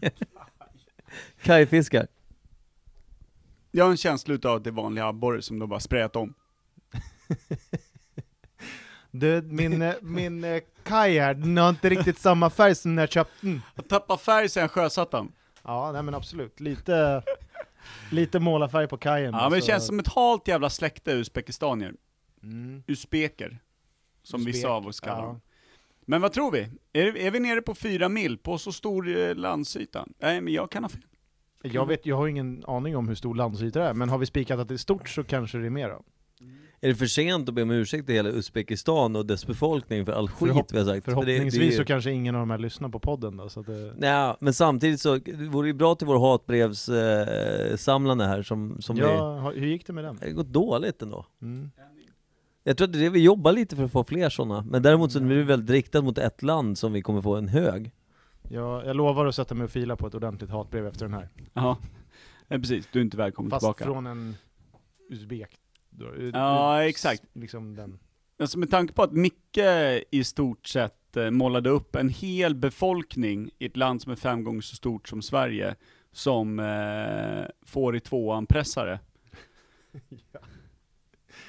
[1.41, 2.07] Kajfiskar.
[3.71, 6.33] Jag har en känsla utav att det är vanliga abborre som de bara sprayat om.
[9.13, 13.01] Du, min, eh, min eh, kaj här, den har inte riktigt samma färg som när
[13.01, 13.61] jag köpte den.
[13.75, 15.31] Jag tappar färg sen jag sjösatt den.
[15.63, 16.59] Ja, nej men absolut.
[16.59, 17.23] Lite,
[18.11, 19.33] lite målarfärg på kajen.
[19.33, 19.71] Ja men det alltså.
[19.71, 21.93] känns som ett halt jävla släkte uzbekistanier.
[22.43, 22.83] Mm.
[22.87, 23.59] Uzbeker.
[24.23, 25.25] Som Uzbek, vissa av oss kallar ja.
[25.25, 25.41] dem.
[26.05, 26.69] Men vad tror vi?
[26.93, 30.07] Är, är vi nere på fyra mil på så stor eh, landsyta?
[30.19, 31.01] Nej men jag kan ha fel.
[31.63, 34.25] Jag, vet, jag har ingen aning om hur stor landsyta det är, men har vi
[34.25, 36.03] spikat att det är stort så kanske det är mer då.
[36.83, 40.11] Är det för sent att be om ursäkt till hela Uzbekistan och dess befolkning för
[40.13, 41.05] all skit Förhopp- vi har sagt?
[41.05, 43.37] För det- Förhoppningsvis det är ju- så kanske ingen av de här lyssnar på podden
[43.37, 43.93] då, så att det...
[43.97, 48.97] Nej, men samtidigt så det vore ju bra till vår hatbrevssamlande eh, här som, som
[48.97, 50.15] ja, ha- hur gick det med den?
[50.15, 50.19] vi...
[50.25, 51.25] Det har gått dåligt ändå.
[51.41, 51.71] Mm.
[52.63, 54.81] Jag tror att det är det vi jobbar lite för att få fler sådana, men
[54.81, 57.91] däremot så är det väldigt riktat mot ett land som vi kommer få en hög.
[58.49, 61.29] Jag, jag lovar att sätta mig och fila på ett ordentligt hatbrev efter den här.
[61.53, 61.77] Ja,
[62.47, 62.87] ja precis.
[62.91, 63.83] Du är inte välkommen Fast tillbaka.
[63.83, 64.35] från en
[65.09, 65.57] uzbek.
[66.01, 66.37] Då.
[66.39, 67.23] Ja, exakt.
[67.33, 67.99] Liksom den.
[68.39, 69.57] Alltså med tanke på att Micke
[70.11, 74.43] i stort sett eh, målade upp en hel befolkning i ett land som är fem
[74.43, 75.75] gånger så stort som Sverige,
[76.11, 78.99] som eh, får i tvåan pressare.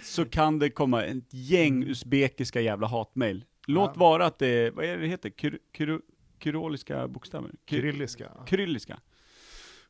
[0.03, 3.45] Så kan det komma ett gäng usbekiska jävla hatmejl.
[3.67, 4.01] Låt Ja.
[4.01, 5.31] vara att det är, vad är det det heter?
[5.31, 6.01] Kyr, kyr,
[6.43, 7.51] kyroliska bokstäver?
[7.71, 8.31] Kyr, Kyrilliska.
[8.51, 9.01] Kyrilliska.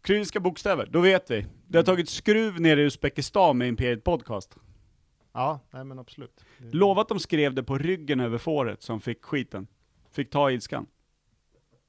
[0.06, 1.46] Kyrilliska bokstäver, då vet vi.
[1.68, 4.56] Det har tagit skruv nere i Uzbekistan med Imperiet Podcast.
[5.32, 6.44] Ja, nej men absolut.
[6.58, 9.66] Lova att de skrev det på ryggen över fåret som fick skiten.
[10.12, 10.86] Fick ta ilskan.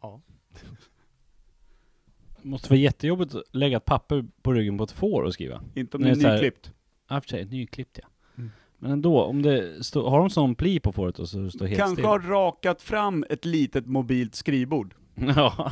[0.02, 0.22] Ja.
[2.42, 5.64] Måste vara jättejobbigt att lägga ett papper på ryggen på ett får och skriva.
[5.76, 6.72] Inte om det är nyklippt.
[7.10, 8.08] Ja, för sig, nyklippt ja.
[8.38, 8.52] Mm.
[8.78, 11.80] Men ändå, om det står, har de sån pli på fåret och så står helt
[11.80, 12.06] Kanske still?
[12.06, 14.96] har rakat fram ett litet mobilt skrivbord.
[15.16, 15.72] Ja,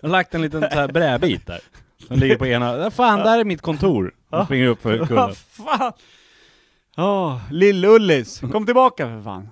[0.00, 1.60] jag har lagt en liten så här brädbit där.
[2.06, 4.14] Som ligger på ena, där fan där är mitt kontor.
[4.30, 5.34] Jag springer upp för kullen.
[5.34, 5.92] Fan!
[6.96, 9.48] Ja, Lill-Ullis, kom tillbaka för fan.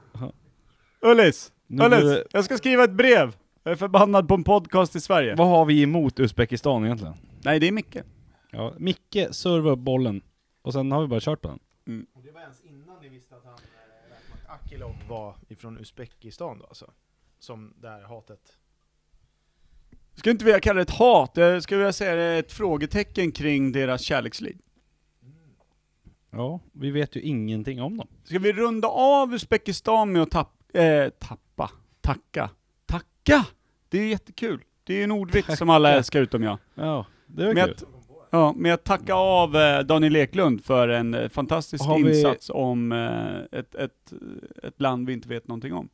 [1.01, 1.53] Ullis!
[1.67, 2.03] Nu blir Ullis!
[2.11, 3.37] det- Jag ska skriva ett brev!
[3.63, 5.35] Jag är förbannad på en podcast i Sverige.
[5.35, 7.15] Vad har vi emot Uzbekistan egentligen?
[7.45, 7.97] Nej, det är Micke.
[8.51, 10.23] Ja, Micke servar upp bollen.
[10.63, 11.59] Och sen har vi bara kört på den.
[12.15, 16.65] Och det var ens innan ni visste att han, eh, Akilov var ifrån Uzbekistan då
[16.67, 16.91] alltså?
[17.39, 18.41] Som det här hatet.
[20.21, 23.33] Ska inte vilja kalla det ett hat, jag skulle vilja säga det är ett frågetecken
[23.33, 24.57] kring deras kärleksliv.
[26.31, 28.07] Ja, vi vet ju ingenting om dem.
[28.25, 32.51] Ska vi runda av Uzbekistan med att tapp, eh, tappa, tacka,
[32.87, 33.47] tacka!
[33.89, 34.61] Det är jättekul.
[34.85, 36.59] Det är ju en ordvits som alla älskar utom jag.
[36.75, 37.75] Ja, det var Med kul.
[37.75, 37.85] att,
[38.31, 42.51] ja, med att tacka av eh, Daniel Eklund för en eh, fantastisk Har vi- insats
[42.55, 44.13] om eh, ett, ett,
[44.63, 45.89] ett land vi inte vet någonting om.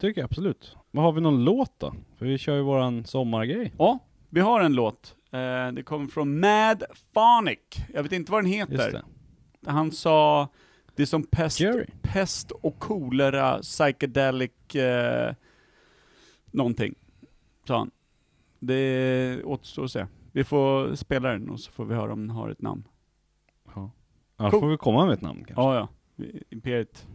[0.00, 0.76] Tycker jag absolut.
[0.94, 1.94] Men har vi någon låt då?
[2.18, 3.72] För vi kör ju våran sommargrej.
[3.78, 3.98] Ja,
[4.30, 5.16] vi har en låt.
[5.30, 7.58] Eh, det kommer från Mad Phonic.
[7.94, 9.02] Jag vet inte vad den heter.
[9.66, 10.48] Han sa,
[10.94, 11.86] det är som pest, Jerry.
[12.02, 15.34] pest och kolera, psychedelic, eh,
[16.50, 16.94] någonting.
[17.66, 17.90] Sa han.
[18.58, 20.06] Det återstår att se.
[20.32, 22.88] Vi får spela den och så får vi höra om den har ett namn.
[23.74, 23.90] Ja.
[24.36, 24.60] Ja, Cool.
[24.60, 25.62] får vi komma med ett namn kanske.
[25.62, 25.88] Ja, ja.
[26.50, 27.06] Imperiet.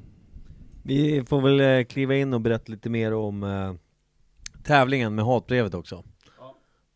[0.88, 3.74] Vi får väl eh, kliva in och berätta lite mer om eh,
[4.64, 6.04] tävlingen med hatbrevet också.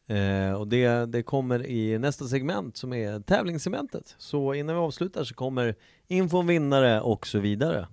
[0.08, 4.16] Eh, och det, det kommer i nästa segment som är tävlingssegmentet.
[4.18, 5.76] Så innan vi avslutar så kommer
[6.08, 7.88] info om vinnare och så vidare.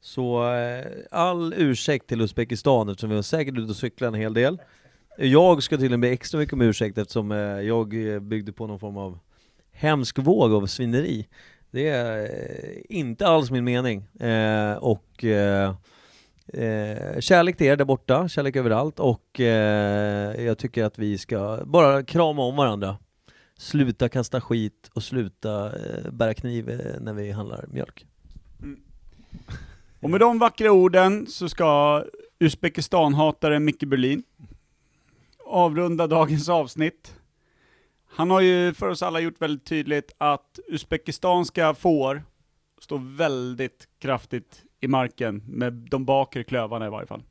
[0.00, 4.34] Så eh, all ursäkt till Uzbekistan eftersom vi var säkert ute och cykla en hel
[4.34, 4.60] del.
[5.18, 8.78] Jag ska tydligen be extra mycket om ursäkt eftersom eh, jag eh, byggde på någon
[8.78, 9.18] form av
[9.72, 11.26] hemsk våg av svineri.
[11.72, 14.02] Det är eh, inte alls min mening.
[14.20, 15.74] Eh, och eh,
[16.46, 21.60] eh, kärlek till er där borta, kärlek överallt och eh, jag tycker att vi ska
[21.64, 22.98] bara krama om varandra.
[23.56, 28.06] Sluta kasta skit och sluta eh, bära kniv eh, när vi handlar mjölk.
[28.62, 28.80] Mm.
[30.00, 32.04] Och med de vackra orden så ska
[32.38, 34.22] Uzbekistan-hataren Micke Berlin
[35.46, 37.14] avrunda dagens avsnitt.
[38.14, 42.22] Han har ju för oss alla gjort väldigt tydligt att uzbekistanska får
[42.80, 47.22] står väldigt kraftigt i marken, med de bakre klövarna i varje fall.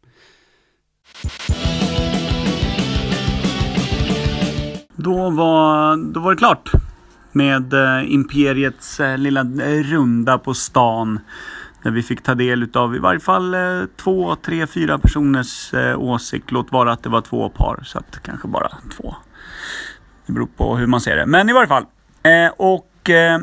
[4.96, 6.72] Då var, då var det klart.
[7.32, 11.20] med eh, Imperiets eh, lilla eh, runda på stan.
[11.84, 16.52] Där vi fick ta del utav i varje fall eh, två, tre, fyra personers åsikt.
[16.52, 19.15] Låt vara att det var två par, så att kanske bara två.
[20.32, 21.26] Det beror på hur man ser det.
[21.26, 21.86] Men i varje fall.
[22.24, 23.39] Eh, och eh,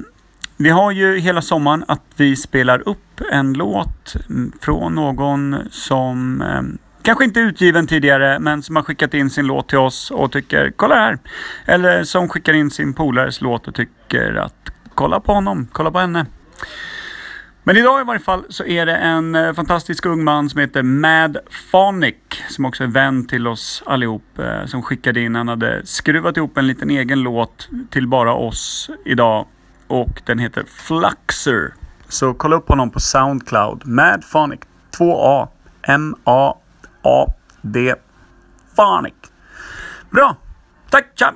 [0.56, 4.16] vi har ju hela sommaren att vi spelar upp en låt
[4.60, 6.62] från någon som eh,
[7.02, 10.32] kanske inte är utgiven tidigare men som har skickat in sin låt till oss och
[10.32, 11.18] tycker kolla här.
[11.66, 15.98] Eller som skickar in sin polares låt och tycker att kolla på honom, kolla på
[15.98, 16.26] henne.
[17.68, 20.82] Men idag i varje fall så är det en eh, fantastisk ung man som heter
[20.82, 21.36] Mad
[21.70, 22.14] Phonic
[22.48, 25.34] som också är vän till oss allihop eh, som skickade in.
[25.34, 29.46] Han hade skruvat ihop en liten egen låt till bara oss idag
[29.86, 31.74] och den heter Fluxer.
[32.08, 33.86] Så kolla upp honom på Soundcloud.
[33.86, 34.60] Mad Phonic
[34.98, 35.48] 2A
[35.82, 36.54] M-A-A-D
[38.76, 39.14] Phonic.
[40.10, 40.36] Bra!
[40.90, 41.34] Tack, tja!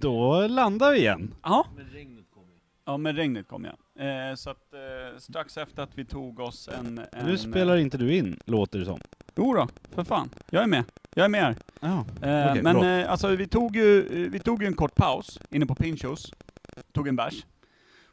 [0.00, 1.34] Då landar vi igen.
[1.42, 1.66] Ja.
[2.88, 4.04] Ja, men regnet kom ja.
[4.04, 7.00] Eh, så att eh, strax efter att vi tog oss en...
[7.12, 9.00] en Nu spelar inte du in, låter det som.
[9.36, 10.30] Jo då, för fan.
[10.50, 10.84] Jag är med.
[11.14, 11.56] Jag är med här.
[11.80, 12.04] Ja.
[12.22, 15.40] Eh, Okej, men eh, alltså vi tog, ju, eh, vi tog ju en kort paus
[15.50, 16.32] inne på Pinchos.
[16.92, 17.46] Tog en bärs.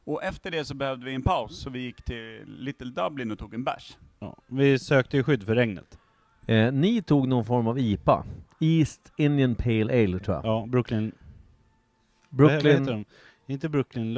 [0.04, 3.40] Och efter det så behövde vi en paus, så vi gick till Little Dublin och
[3.40, 3.98] tog en bärs.
[4.20, 4.38] Ja.
[4.48, 5.98] Vi sökte ju skydd för regnet.
[6.48, 8.26] Eh, ni tog någon form av IPA.
[8.60, 10.46] East Indian Pale Ale tror jag.
[10.46, 11.12] Ja, Brooklyn...
[12.44, 12.86] Vad heter Brooklyn...
[12.86, 13.06] de?
[13.48, 14.14] Inte Brooklyn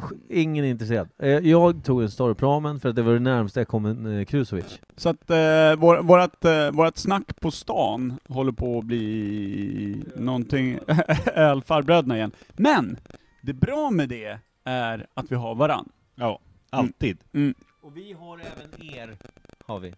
[0.00, 1.08] sk- ingen är intresserad.
[1.18, 4.24] Eh, jag tog en Storpramen för att det var det närmaste jag kom en eh,
[4.24, 4.80] Krusovic.
[4.96, 5.36] Så att eh,
[5.76, 10.78] vår, vårat, eh, vårat snack på stan håller på att bli någonting,
[11.34, 12.32] ölfarbröderna igen.
[12.52, 12.96] Men,
[13.40, 15.88] det bra med det är att vi har varann.
[16.14, 16.38] Ja,
[16.70, 17.18] alltid.
[17.32, 17.54] Mm.
[17.80, 19.16] Och vi har även er.
[19.66, 19.94] Har vi.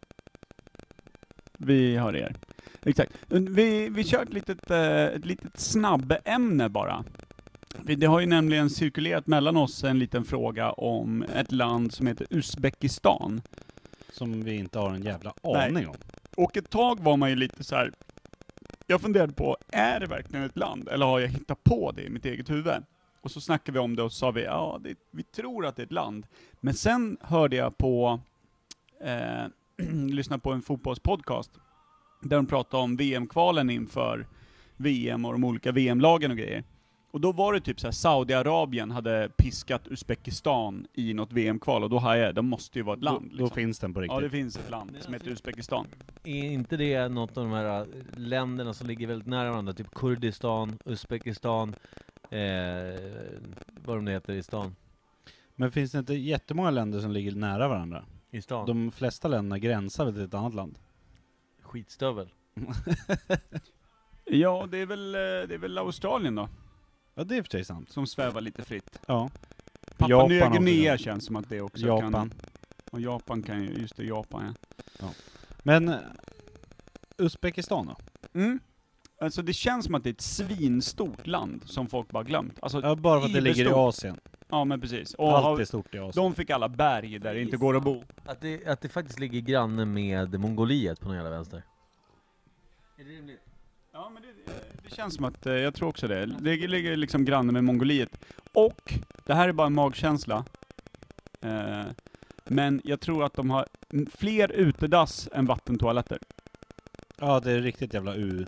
[1.58, 2.34] Vi har er.
[2.82, 3.12] Exakt.
[3.28, 7.04] Vi, vi kör ett litet, eh, ett litet snabbämne bara.
[7.82, 12.26] Det har ju nämligen cirkulerat mellan oss en liten fråga om ett land som heter
[12.30, 13.42] Uzbekistan.
[14.12, 15.68] Som vi inte har en jävla Nej.
[15.68, 15.96] aning om.
[16.36, 17.92] Och ett tag var man ju lite så här.
[18.86, 20.88] Jag funderade på, är det verkligen ett land?
[20.88, 22.82] Eller har jag hittat på det i mitt eget huvud?
[23.20, 25.82] Och så snackade vi om det och sa vi, ja, det, vi tror att det
[25.82, 26.26] är ett land.
[26.60, 28.20] Men sen hörde jag på,
[29.00, 29.46] eh,
[30.10, 31.50] lyssna på en fotbollspodcast,
[32.22, 34.26] där de pratade om VM-kvalen inför
[34.76, 36.64] VM och de olika VM-lagen och grejer.
[37.10, 41.90] Och då var det typ så här, Saudiarabien hade piskat Uzbekistan i något VM-kval, och
[41.90, 43.30] då hajade jag, de måste ju vara ett land.
[43.30, 43.54] Då, då liksom.
[43.54, 44.14] finns den på riktigt.
[44.14, 45.86] Ja, det finns ett land som heter Uzbekistan.
[46.24, 49.72] Är inte det något av de här äh, länderna som ligger väldigt nära varandra?
[49.72, 51.74] Typ Kurdistan, Uzbekistan,
[52.30, 52.40] eh,
[53.84, 54.76] vad de nu heter i stan.
[55.54, 58.04] Men finns det inte jättemånga länder som ligger nära varandra?
[58.30, 58.66] I stan.
[58.66, 60.78] De flesta länderna gränsar väl till ett annat land?
[61.62, 62.28] Skitstövel.
[64.30, 66.48] Ja, det är väl, eh, det är väl Australien då,
[67.18, 67.90] Ja, det är för sig sant.
[67.90, 68.98] som svävar lite fritt.
[69.06, 69.30] Ja.
[69.96, 70.98] Papua Japan Nya också, Guinea ja.
[70.98, 72.12] känns som att det också Japan.
[72.12, 72.32] kan...
[72.90, 74.54] Och Japan kan ju, just det, Japan
[75.00, 75.10] ja.
[75.62, 75.96] Men eh,
[77.18, 77.96] Uzbekistan då?
[78.40, 78.60] Mm.
[79.20, 82.58] Alltså det känns som att det är ett svinstort land som folk bara glömt.
[82.62, 83.88] Alltså, Ja, bara för att det ligger i Iberstort.
[83.94, 84.20] Asien.
[84.48, 85.14] ja men precis.
[85.14, 86.24] Och Allt har- är stort i Asien.
[86.24, 88.02] de fick alla berg där det inte går att bo.
[88.24, 91.62] Att det, att det faktiskt ligger granne med Mongoliet på någon jävla vänster.
[92.98, 93.40] Är det rimligt?
[93.92, 94.52] Ja men det,
[94.88, 96.26] det känns som att, eh, jag tror också det.
[96.26, 98.24] Det ligger liksom granne med Mongoliet.
[98.52, 98.94] Och,
[99.26, 100.44] det här är bara en magkänsla.
[101.40, 101.82] Eh,
[102.44, 103.66] men jag tror att de har
[104.14, 106.18] fler utedass än vattentoaletter.
[107.18, 108.46] Ja, det är riktigt jävla u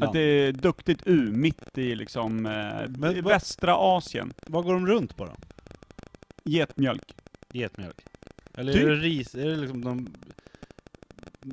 [0.00, 2.52] Att det är duktigt U, mitt i liksom eh,
[2.88, 4.32] Men i vad- västra Asien.
[4.46, 5.32] Vad går de runt på då?
[6.44, 7.14] Getmjölk.
[7.52, 8.04] Getmjölk?
[8.54, 8.82] Eller Typ.
[8.82, 9.34] är det ris?
[9.34, 10.08] Är det liksom de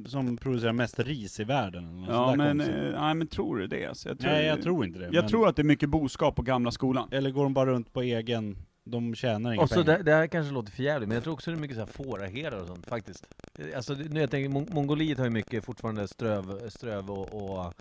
[0.05, 2.05] som producerar mest ris i världen?
[2.09, 3.85] Ja men, eh, nej men tror du det?
[3.85, 5.05] Alltså, jag tror, Nej, jag tror inte det.
[5.05, 7.09] Jag men- tror att det är mycket boskap på gamla skolan.
[7.11, 8.57] Eller går de bara runt på egen...
[8.83, 9.97] De tjänar inga Och så pengar?
[9.97, 11.81] det, det här kanske låter för jävligt, men jag tror också det är mycket så
[11.81, 13.27] här fåraherdar och sånt faktiskt.
[13.59, 17.33] Eh, Alltså det- nu jag tänker, Mon- Mongoliet har ju mycket fortfarande ströv, ströv och,
[17.51, 17.73] och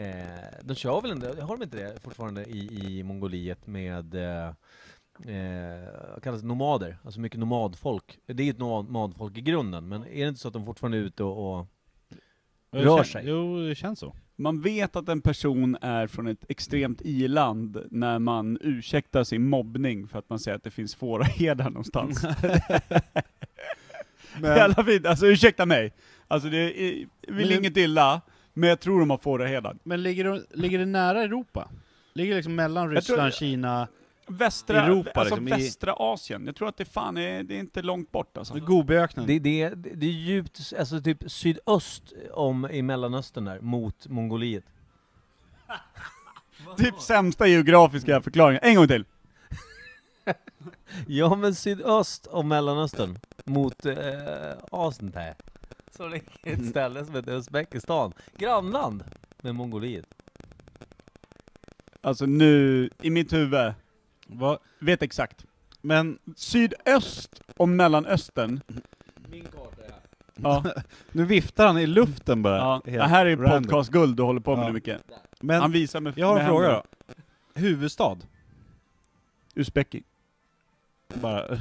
[0.00, 0.24] eh,
[0.62, 2.68] de kör väl ändå, har de inte det fortfarande i,
[2.98, 4.52] i Mongoliet med eh,
[5.26, 6.96] eh, kallas nomader?
[7.04, 8.18] Alltså mycket nomadfolk.
[8.26, 10.98] Det är ju ett nomadfolk i grunden, men är det inte så att de fortfarande
[10.98, 11.66] är ute och, och
[12.70, 13.22] rör sig?
[13.26, 14.14] Jo, det känns så.
[14.36, 20.08] Man vet att en person är från ett extremt i-land när man ursäktar sin mobbning
[20.08, 22.22] för att man säger att det finns fåraherdar någonstans.
[24.42, 25.92] Jävla fint, alltså ursäkta mig.
[26.28, 26.92] Alltså det är,
[27.32, 28.20] vill Men- inget illa,
[28.54, 29.76] men jag tror de har fåraherdar.
[29.82, 31.68] Men ligger det, ligger det nära Europa?
[32.14, 33.88] Ligger det liksom mellan Jag tror- Ryssland, Kina,
[34.28, 36.46] Västra, Europa, alltså liksom, i- västra Asien.
[36.46, 38.54] Jag tror att det fan är, det är inte långt bort alltså.
[38.54, 39.26] Gobiöknen?
[39.26, 44.64] det, det, det, det är djupt, alltså typ sydöst om i Mellanöstern där, mot Mongoliet.
[46.76, 48.60] Typ sämsta geografiska förklaringen.
[48.64, 49.04] En gång till!
[51.06, 53.96] Ja men sydöst om Mellanöstern, mot eh,
[54.70, 55.34] Asien där.
[55.96, 59.04] Så ligger ett ställe som heter Uzbekistan, grannland
[59.42, 60.06] med Mongoliet.
[62.00, 63.72] Alltså nu, i mitt huvud,
[64.28, 64.58] Va?
[64.78, 65.44] vet exakt.
[65.80, 68.60] Men Sydöst om Mellanöstern.
[69.30, 70.00] Min karta är här.
[70.34, 70.64] Ja,
[71.12, 72.58] nu viftar han i luften bara.
[72.58, 72.82] ja.
[72.84, 73.62] det här är random.
[73.64, 74.68] podcastguld du håller på med Ja.
[74.68, 74.90] nu Micke.
[75.40, 76.82] Men Han visar med jag har en fråga då.
[77.54, 78.16] Huvudstad?
[79.54, 80.02] Uzbeki.
[81.14, 81.58] Bara.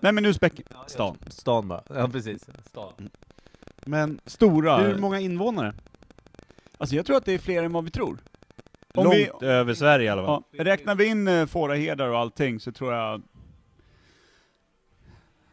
[0.00, 0.62] Nej men Uzbeki.
[0.86, 1.16] Stan.
[1.26, 2.44] Stan bara, ja precis.
[2.66, 3.10] Stan.
[3.86, 4.78] Men Stora.
[4.78, 5.74] hur många invånare?
[6.78, 8.18] Alltså jag tror att det är fler än vad vi tror.
[8.94, 10.42] Om Långt vi, över Sverige i alla fall.
[10.50, 13.22] ja, räknar vi in uh, fåraherdar och allting så tror jag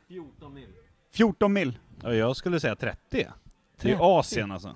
[0.08, 0.68] 14 mil.
[1.12, 1.80] 14 mil.
[2.04, 2.98] Ja, jag skulle säga 30.
[3.12, 3.32] Det är
[3.78, 3.98] 30.
[4.02, 4.76] Asien alltså.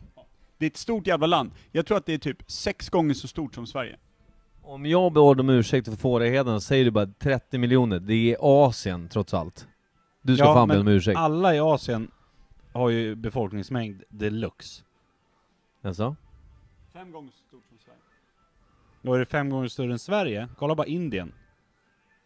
[0.58, 1.52] Det är ett stort jävla land.
[1.72, 3.98] Jag tror att det är typ sex gånger så stort som Sverige.
[4.62, 9.10] Om jag ber om ursäkt för fåraheden säger du bara 30 miljoner, det är Asien
[9.10, 9.68] trots allt.
[10.22, 11.18] Du ska Ja, fan be om ursäkt.
[11.18, 12.12] Alla i Asien
[12.74, 14.84] har ju befolkningsmängd deluxe.
[15.82, 16.16] Alltså?
[16.94, 17.73] Fem gånger så stort som.
[19.04, 21.34] Och är det fem gånger större än Sverige, kolla bara Indien.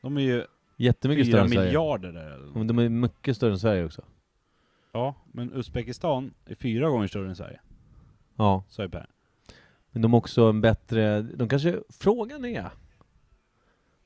[0.02, 0.46] De är ju
[0.78, 1.66] Jättemycket större fyra än Sverige.
[1.66, 2.32] miljarder där.
[2.32, 2.56] eller något.
[2.56, 4.02] Men de är mycket större än Sverige också.
[4.92, 7.60] Ja, men Uzbekistan är fyra gånger större än Sverige.
[8.36, 8.64] Ja.
[8.70, 9.10] Sa ju Per.
[9.92, 12.70] Men de har också en bättre, de kanske, frågan är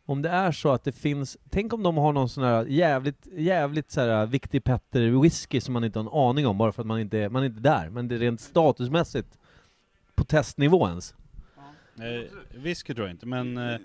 [0.06, 3.28] om det är så att det finns, tänk om de har någon sån här jävligt,
[3.32, 6.82] jävligt så här viktig Petter whisky som man inte har en aning om bara för
[6.82, 9.40] att man inte, man är inte där, men det är rent statusmässigt
[10.16, 11.16] på testnivå ens.
[12.02, 13.80] Eh, whisky tror jag inte, men, eh, Men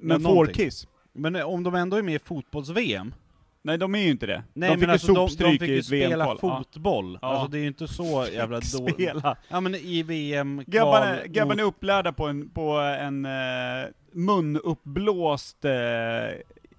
[0.00, 0.34] någonting.
[0.34, 0.86] fårkiss?
[1.12, 3.14] men eh, om de ändå är med i fotbolls-VM.
[3.62, 4.44] Nej de är ju inte det.
[4.54, 6.38] Nej de fick men ju alltså de, de sopstryk fick i ju ett spela VM-kval.
[6.42, 6.58] Ja.
[6.58, 7.18] fotboll.
[7.22, 7.28] Ja.
[7.28, 8.94] Alltså det är ju inte så jävla dåligt.
[8.94, 9.36] Spela.
[9.48, 13.32] Ja men i VM Grabbarna, grabbarna är upplärda på en, på en uh,
[14.12, 15.70] munuppblåst uh,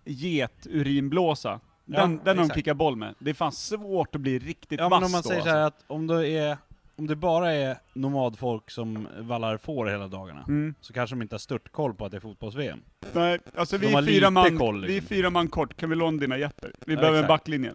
[0.06, 1.50] geturinblåsa.
[1.50, 2.56] Den, Ja, den har de exakt.
[2.56, 3.16] kickat boll med.
[3.20, 5.52] Det är fan svårt att bli riktigt Ja vass men om man då, säger alltså.
[5.52, 6.58] så här att om det är
[7.00, 10.74] om det bara är nomadfolk som vallar får hela dagarna, Mm.
[10.82, 12.82] så kanske de inte har stört koll på att det är fotbolls-VM.
[13.14, 15.08] Nej, alltså De vi är, fyra man, koll, vi är liksom.
[15.16, 16.72] fyra man kort, kan vi låna dina jätter?
[16.86, 17.28] Vi Ja, behöver en exakt.
[17.42, 17.74] backlinje.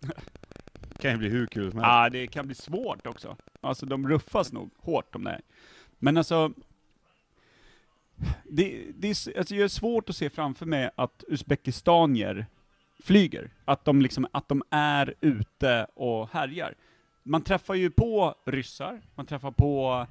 [0.98, 1.88] kan ju bli hur kul som helst.
[1.88, 3.36] Ja, ah, det kan bli svårt också.
[3.60, 5.40] Alltså de ruffas nog hårt om det här.
[5.98, 6.52] Men alltså,
[8.44, 12.46] det, det, är, alltså, det är svårt att se framför mig att uzbekistanier
[13.04, 13.50] flyger.
[13.64, 16.74] Att de liksom, att de är ute och härjar.
[17.26, 20.06] Man träffar ju på ryssar, man träffar på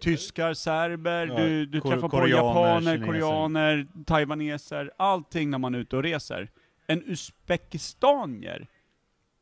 [0.00, 3.06] tyskar, serber, Ja, du, du träffar på japaner, kineser.
[3.06, 6.50] koreaner, taiwaneser, allting när man är ute och reser.
[6.86, 8.66] En uzbekistanier,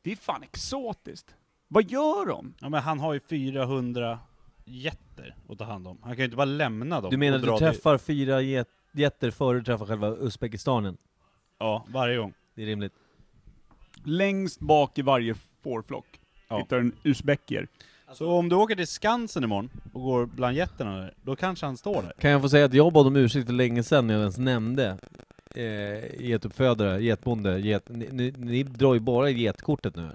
[0.02, 1.34] det är fan exotiskt.
[1.68, 2.54] Vad gör de?
[2.60, 4.18] Ja men han har ju 400
[4.64, 5.98] jätter att ta hand om.
[6.02, 9.30] Han kan ju inte bara lämna dem Du menar att du träffar fyra get- getter
[9.30, 10.96] före du träffar själva Uzbekistanen?
[11.58, 12.32] Ja, varje gång.
[12.54, 12.92] Det är rimligt.
[14.04, 16.19] Längst bak i varje fårflock
[16.50, 16.58] Ja.
[16.58, 17.66] hittar en uzbekier.
[18.12, 21.76] Så om du åker till Skansen imorgon och går bland getterna där, då kanske han
[21.76, 22.12] står där.
[22.18, 24.38] Kan jag få säga att jag bad om ursäkt för länge sedan när jag ens
[24.38, 24.96] nämnde
[25.54, 30.10] eh, getuppfödare, getbonde, get, ni, ni, ni drar ju bara i getkortet nu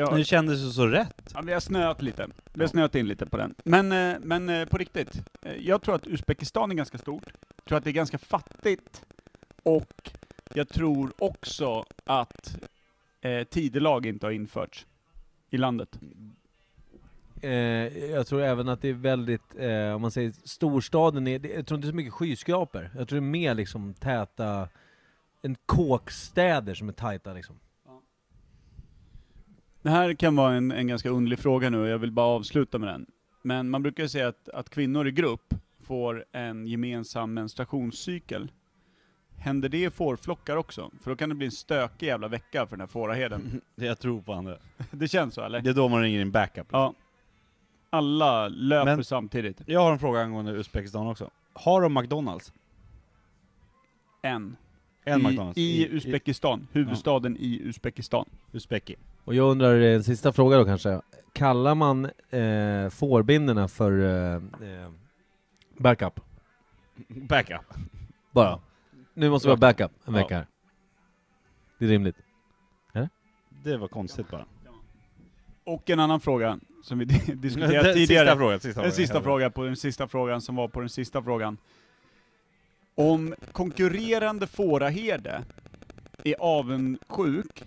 [0.00, 1.32] har, Det kändes ju så rätt.
[1.34, 2.26] ja, vi har snöat lite.
[2.52, 3.54] Vi har snöat in lite på den.
[3.64, 5.12] Men, eh, men eh, på riktigt,
[5.42, 7.32] eh, jag tror att Uzbekistan är ganska stort.
[7.56, 9.02] Jag tror att det är ganska fattigt.
[9.62, 10.10] Och
[10.54, 12.56] jag tror också att
[13.24, 14.86] eh, tidelag inte har införts
[15.50, 15.98] i landet.
[17.42, 17.50] Eh,
[18.10, 21.76] jag tror även att det är väldigt, eh, om man säger storstaden, är, jag tror
[21.76, 22.90] inte det är så mycket skyskrapor.
[22.96, 24.68] Jag tror det är mer liksom täta,
[25.42, 27.56] en kåkstäder som är tajta liksom.
[29.82, 32.78] Det här kan vara en, en ganska underlig fråga nu och jag vill bara avsluta
[32.78, 33.06] med den.
[33.42, 38.52] Men man brukar säga att, att kvinnor i grupp får en gemensam menstruationscykel.
[39.44, 40.90] Händer det i fårflockar också?
[41.00, 43.60] För då kan det bli en stökig jävla vecka för den här fåraherden.
[43.74, 44.58] Jag tror på han det.
[44.90, 45.60] Det känns så eller?
[45.60, 46.66] Det är då man ringer in backup.
[46.70, 46.94] Ja.
[47.90, 49.60] Alla löper Men- samtidigt.
[49.66, 51.30] Jag har en fråga angående Uzbekistan också.
[51.52, 52.52] Har de McDonalds?
[54.22, 54.56] En.
[55.04, 55.58] En I, McDonalds?
[55.58, 56.66] I Uzbekistan.
[56.72, 58.28] Huvudstaden i Uzbekistan.
[58.52, 58.96] Uzbeki.
[59.24, 61.00] Och jag undrar, eh, en sista fråga då kanske.
[61.32, 64.90] Kallar man eh, fårbinderna för eh, eh,
[65.78, 66.20] backup?
[67.08, 67.74] Backup.
[68.30, 68.60] Bara.
[69.14, 70.20] Nu måste vi ha backup en Ja.
[70.22, 70.46] vecka här.
[71.78, 72.16] Det är rimligt.
[73.64, 74.46] Det var konstigt bara.
[75.64, 78.26] Och en annan fråga som vi di- diskuterade tidigare.
[78.26, 78.60] Sista frågan.
[78.60, 78.92] Sista En frågan.
[78.92, 81.58] sista fråga på den sista frågan som var på den sista frågan.
[82.94, 85.44] Om konkurrerande fåraherde
[86.24, 87.62] är avundsjuk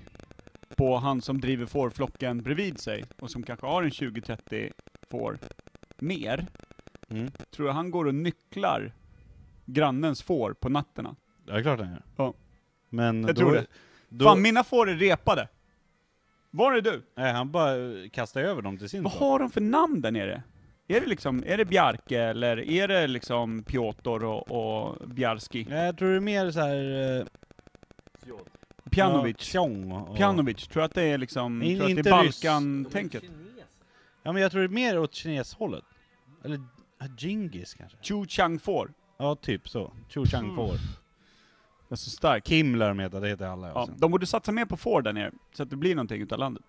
[0.75, 4.71] på han som driver fårflocken bredvid sig och som kanske har en 20-30
[5.09, 5.37] får
[5.97, 6.47] mer,
[7.09, 7.31] Mm.
[7.51, 8.91] tror jag han går och nycklar
[9.65, 11.15] grannens får på nätterna.
[11.47, 12.03] Ja, det är klart han gör.
[12.17, 12.33] Ja.
[12.89, 13.65] Men Jag då, tror det.
[14.09, 15.47] Då, Fan, mina får är repade.
[16.51, 17.03] Var är du?
[17.15, 20.11] nej, han bara eh, kastar över dem till sin Vad har de för namn där
[20.11, 20.43] nere?
[20.87, 25.65] Är det liksom, är det Bjarke eller är det liksom Piotr och, och Bjarski?
[25.69, 27.17] Nej, Jag tror det är mer så här...
[27.19, 27.25] eh,
[28.91, 29.53] Pjanovic.
[29.53, 32.11] Ja, och, Pjanovic, tror att det är liksom, Nej, tror att det är.
[32.11, 33.23] Balkan-tänket?
[34.23, 35.83] Ja men jag tror det är mer åt kineshållet.
[36.43, 36.61] Eller
[37.17, 37.97] Djingis kanske?
[38.01, 38.93] Chu Chang får.
[39.17, 39.93] Ja, typ så.
[40.09, 40.55] Chu Chang Mm.
[41.93, 42.43] Är så stark.
[42.43, 43.67] Kim lär de heta, det heter alla.
[43.67, 43.95] Ja, alltså.
[43.97, 46.63] de borde satsa mer på får där nere, så att det blir någonting utav landet.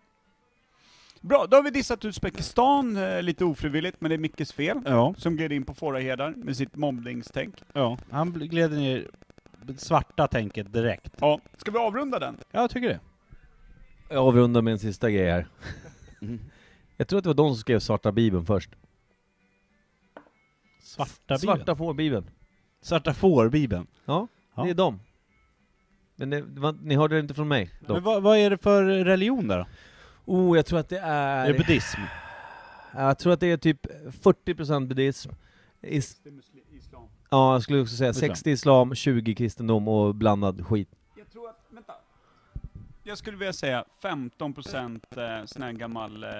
[1.20, 4.80] Bra, då har vi dissat Uzbekistan eh, lite ofrivilligt, men det är Mickes fel.
[4.84, 5.14] ja.
[5.18, 7.54] Som gled in på fåraherdar med sitt mobbningstänk.
[7.72, 7.98] ja.
[8.10, 9.10] Han gled ner
[9.76, 11.12] svarta tänket direkt.
[11.20, 12.36] Ja, ska vi avrunda den?
[12.50, 13.00] Ja, jag tycker det.
[14.08, 15.46] Jag avrundar med en sista grej här.
[16.22, 16.40] Mm.
[16.96, 18.70] Jag tror att det var de som skrev Svarta Bibeln först.
[20.82, 21.40] Svarta bibeln.
[21.40, 22.30] Svarta får-bibeln.
[22.80, 23.86] Svarta får-bibeln.
[24.04, 24.62] Ja, Ja.
[24.64, 25.00] det är de.
[26.20, 27.70] Men det, var, ni hörde det inte från mig.
[27.80, 28.04] Men dock.
[28.04, 29.66] vad, vad är det för religion där då?
[30.24, 31.44] Oh, jag tror att det är...
[31.46, 32.00] Är det buddhism?
[32.94, 33.86] Jag tror att det är typ
[34.22, 35.30] 40% buddhism.
[35.82, 36.16] Is,
[36.72, 37.02] Islam.
[37.30, 38.28] ja, jag skulle också säga Islam.
[38.28, 40.88] 60 islam, 20 kristendom och blandad skit.
[41.16, 41.92] Jag tror att, vänta.
[43.02, 45.00] Jag skulle vilja säga 15%
[45.40, 46.30] eh, sån här gammal, eh,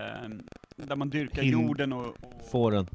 [0.77, 2.87] där man dyrkar Hin- jorden och, och Fåren.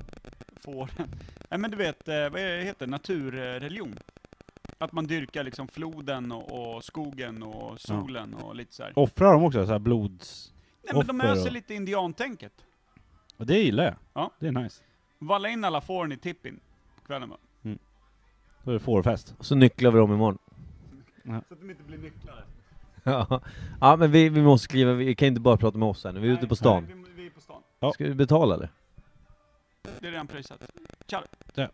[0.60, 1.08] fåren.
[1.50, 3.96] Nej men du vet, eh, vad är det heter, naturreligion.
[4.84, 9.00] Att man dyrkar liksom floden och, och skogen och solen och lite så här.
[9.00, 10.54] Offrar de också så här blods...
[10.84, 12.54] Nej men de offer öser och- lite indiantänket.
[13.38, 13.96] Och det gillar jag.
[14.14, 14.32] Ja.
[14.40, 14.84] Det är nice.
[15.20, 16.60] Valla in alla fåren i tippin
[16.96, 17.38] på kvällen va?
[18.64, 19.36] Då är det fårfest.
[19.38, 20.38] Och så nycklar vi dem imorgon.
[21.24, 22.44] Så att de inte blir nycklade.
[23.06, 23.42] Ja,
[23.82, 26.20] ja men vi, vi måste skriva, vi kan inte bara prata med oss här nu,
[26.20, 26.84] vi är ute på stan.
[26.84, 27.62] Nej, vi, vi är på stan.
[27.80, 27.92] Ja.
[27.94, 28.70] Ska vi betala eller?
[30.00, 30.72] Det är redan pröjsat.
[31.08, 31.24] Tja!
[31.54, 31.68] Ja.